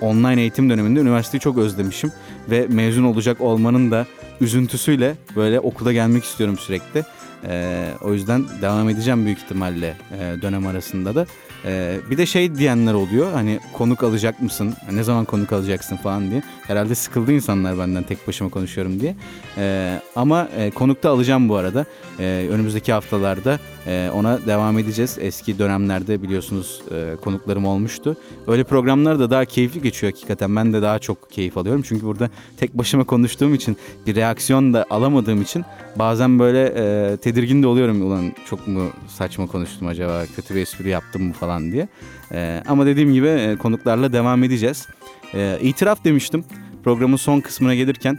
online 0.00 0.40
eğitim 0.40 0.70
döneminde 0.70 1.00
üniversiteyi 1.00 1.40
çok 1.40 1.58
özlemişim. 1.58 2.12
Ve 2.50 2.66
mezun 2.70 3.04
olacak 3.04 3.40
olmanın 3.40 3.90
da 3.90 4.06
üzüntüsüyle 4.40 5.16
böyle 5.36 5.60
okula 5.60 5.92
gelmek 5.92 6.24
istiyorum 6.24 6.58
sürekli. 6.58 7.04
E, 7.46 7.84
o 8.00 8.12
yüzden 8.12 8.44
devam 8.62 8.88
edeceğim 8.88 9.24
büyük 9.24 9.38
ihtimalle 9.38 9.96
e, 10.18 10.42
dönem 10.42 10.66
arasında 10.66 11.14
da. 11.14 11.26
E, 11.64 11.98
bir 12.10 12.18
de 12.18 12.26
şey 12.26 12.54
diyenler 12.54 12.94
oluyor 12.94 13.32
hani 13.32 13.60
konuk 13.72 14.02
alacak 14.02 14.42
mısın? 14.42 14.74
Ne 14.92 15.02
zaman 15.02 15.24
konuk 15.24 15.52
alacaksın 15.52 15.96
falan 15.96 16.30
diye. 16.30 16.42
Herhalde 16.66 16.94
sıkıldı 16.94 17.32
insanlar 17.32 17.78
benden 17.78 18.02
tek 18.02 18.28
başıma 18.28 18.50
konuşuyorum 18.50 19.00
diye. 19.00 19.16
E, 19.58 20.00
ama 20.16 20.48
e, 20.56 20.70
konukta 20.70 21.10
alacağım 21.10 21.48
bu 21.48 21.56
arada. 21.56 21.84
E, 22.20 22.48
önümüzdeki 22.50 22.92
haftalarda 22.92 23.58
e, 23.86 24.10
ona 24.14 24.46
devam 24.46 24.78
edeceğiz. 24.78 25.16
Eski 25.20 25.58
dönemlerde 25.58 26.22
biliyorsunuz 26.22 26.82
e, 26.90 27.16
konuklarım 27.24 27.64
olmuştu. 27.66 28.16
Öyle 28.46 28.64
programlar 28.64 29.18
da 29.18 29.30
daha 29.30 29.44
keyifli 29.44 29.82
geçiyor 29.82 30.12
hakikaten. 30.12 30.56
Ben 30.56 30.72
de 30.72 30.82
daha 30.82 30.98
çok 30.98 31.30
keyif 31.30 31.58
alıyorum. 31.58 31.82
Çünkü 31.82 32.06
burada 32.06 32.30
tek 32.56 32.74
başıma 32.74 33.04
konuştuğum 33.04 33.54
için 33.54 33.76
bir 34.06 34.14
reaksiyon 34.14 34.74
da 34.74 34.86
alamadığım 34.90 35.42
için 35.42 35.64
bazen 35.96 36.38
böyle 36.38 36.64
e, 36.76 37.16
tedirgin 37.16 37.62
de 37.62 37.66
oluyorum. 37.66 38.02
Ulan 38.02 38.32
çok 38.50 38.68
mu 38.68 38.82
saçma 39.08 39.46
konuştum 39.46 39.88
acaba? 39.88 40.22
Kötü 40.36 40.54
bir 40.54 40.60
espri 40.60 40.88
yaptım 40.88 41.22
mı 41.22 41.32
falan 41.32 41.47
diye. 41.72 41.88
E, 42.32 42.62
ama 42.68 42.86
dediğim 42.86 43.12
gibi 43.12 43.28
e, 43.28 43.56
konuklarla 43.56 44.12
devam 44.12 44.44
edeceğiz. 44.44 44.86
E, 45.34 45.58
itiraf 45.62 46.04
demiştim 46.04 46.44
programın 46.84 47.16
son 47.16 47.40
kısmına 47.40 47.74
gelirken. 47.74 48.18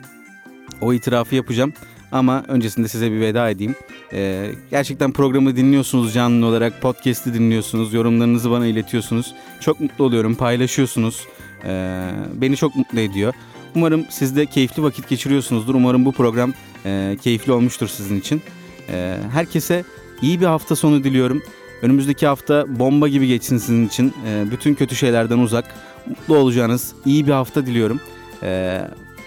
O 0.82 0.94
itirafı 0.94 1.36
yapacağım. 1.36 1.74
Ama 2.12 2.44
öncesinde 2.48 2.88
size 2.88 3.12
bir 3.12 3.20
veda 3.20 3.50
edeyim. 3.50 3.76
Ee, 4.14 4.52
gerçekten 4.72 5.12
programı 5.12 5.56
dinliyorsunuz 5.56 6.14
canlı 6.14 6.46
olarak, 6.46 6.82
podcast'i 6.82 7.34
dinliyorsunuz, 7.34 7.94
yorumlarınızı 7.94 8.52
bana 8.52 8.66
iletiyorsunuz. 8.66 9.34
Çok 9.60 9.80
mutlu 9.80 10.04
oluyorum, 10.04 10.36
paylaşıyorsunuz. 10.36 11.28
Ee, 11.66 12.10
beni 12.34 12.58
çok 12.58 12.76
mutlu 12.76 13.00
ediyor. 13.00 13.34
Umarım 13.76 14.06
siz 14.10 14.36
de 14.36 14.46
keyifli 14.46 14.84
vakit 14.84 15.10
geçiriyorsunuzdur. 15.10 15.76
Umarım 15.76 16.06
bu 16.06 16.12
program 16.12 16.54
e, 16.86 17.18
keyifli 17.22 17.52
olmuştur 17.52 17.88
sizin 17.88 18.20
için. 18.20 18.42
Ee, 18.90 19.18
herkese 19.32 19.84
iyi 20.22 20.42
bir 20.42 20.46
hafta 20.46 20.76
sonu 20.76 21.04
diliyorum. 21.04 21.42
Önümüzdeki 21.82 22.28
hafta 22.28 22.80
bomba 22.80 23.08
gibi 23.08 23.28
geçsin 23.28 23.58
sizin 23.58 23.88
için. 23.88 24.14
Ee, 24.28 24.46
bütün 24.52 24.74
kötü 24.74 24.96
şeylerden 24.96 25.38
uzak, 25.38 25.66
mutlu 26.06 26.38
olacağınız 26.38 26.94
iyi 27.06 27.28
bir 27.28 27.32
hafta 27.32 27.66
diliyorum. 27.66 28.00
Ee, 28.44 28.82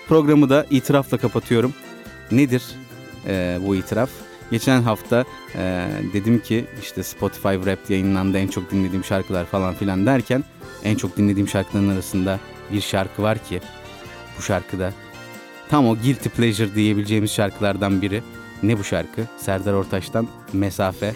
programı 0.08 0.50
da 0.50 0.66
itirafla 0.70 1.18
kapatıyorum. 1.18 1.74
Nedir 2.30 2.62
e, 3.26 3.58
bu 3.66 3.76
itiraf? 3.76 4.10
Geçen 4.50 4.82
hafta 4.82 5.24
e, 5.54 5.88
dedim 6.12 6.38
ki 6.38 6.64
işte 6.82 7.02
Spotify 7.02 7.48
Rap 7.48 7.90
yayınlandı 7.90 8.38
en 8.38 8.48
çok 8.48 8.70
dinlediğim 8.70 9.04
şarkılar 9.04 9.44
falan 9.44 9.74
filan 9.74 10.06
derken 10.06 10.44
en 10.84 10.96
çok 10.96 11.16
dinlediğim 11.16 11.48
şarkıların 11.48 11.88
arasında 11.88 12.40
bir 12.72 12.80
şarkı 12.80 13.22
var 13.22 13.38
ki 13.38 13.60
bu 14.38 14.42
şarkıda 14.42 14.92
tam 15.70 15.88
o 15.88 15.96
guilty 15.96 16.28
pleasure 16.28 16.74
diyebileceğimiz 16.74 17.30
şarkılardan 17.30 18.02
biri. 18.02 18.22
Ne 18.62 18.78
bu 18.78 18.84
şarkı? 18.84 19.22
Serdar 19.38 19.72
Ortaç'tan 19.72 20.28
Mesafe. 20.52 21.14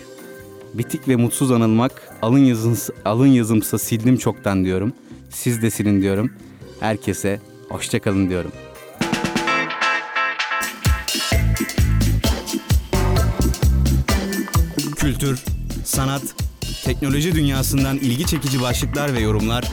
Bitik 0.79 1.09
ve 1.09 1.17
mutsuz 1.17 1.51
anılmak 1.51 1.93
alın 2.23 2.39
yazımsa, 2.39 2.93
alın 3.05 3.27
yazımsa 3.27 3.79
sildim 3.79 4.17
çoktan 4.17 4.65
diyorum. 4.65 4.93
Siz 5.31 5.63
de 5.63 5.71
silin 5.71 6.03
diyorum. 6.03 6.33
Herkese 6.81 7.41
hoşçakalın 7.69 8.29
diyorum. 8.29 8.53
Kültür, 14.97 15.45
sanat, 15.85 16.23
teknoloji 16.85 17.35
dünyasından 17.35 17.97
ilgi 17.97 18.27
çekici 18.27 18.63
başlıklar 18.63 19.15
ve 19.15 19.21
yorumlar 19.21 19.65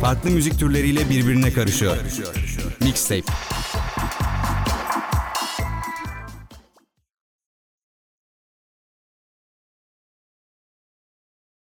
farklı 0.00 0.30
müzik 0.30 0.58
türleriyle 0.58 1.10
birbirine 1.10 1.52
karışıyor. 1.52 1.96
Mixtape. 2.80 3.32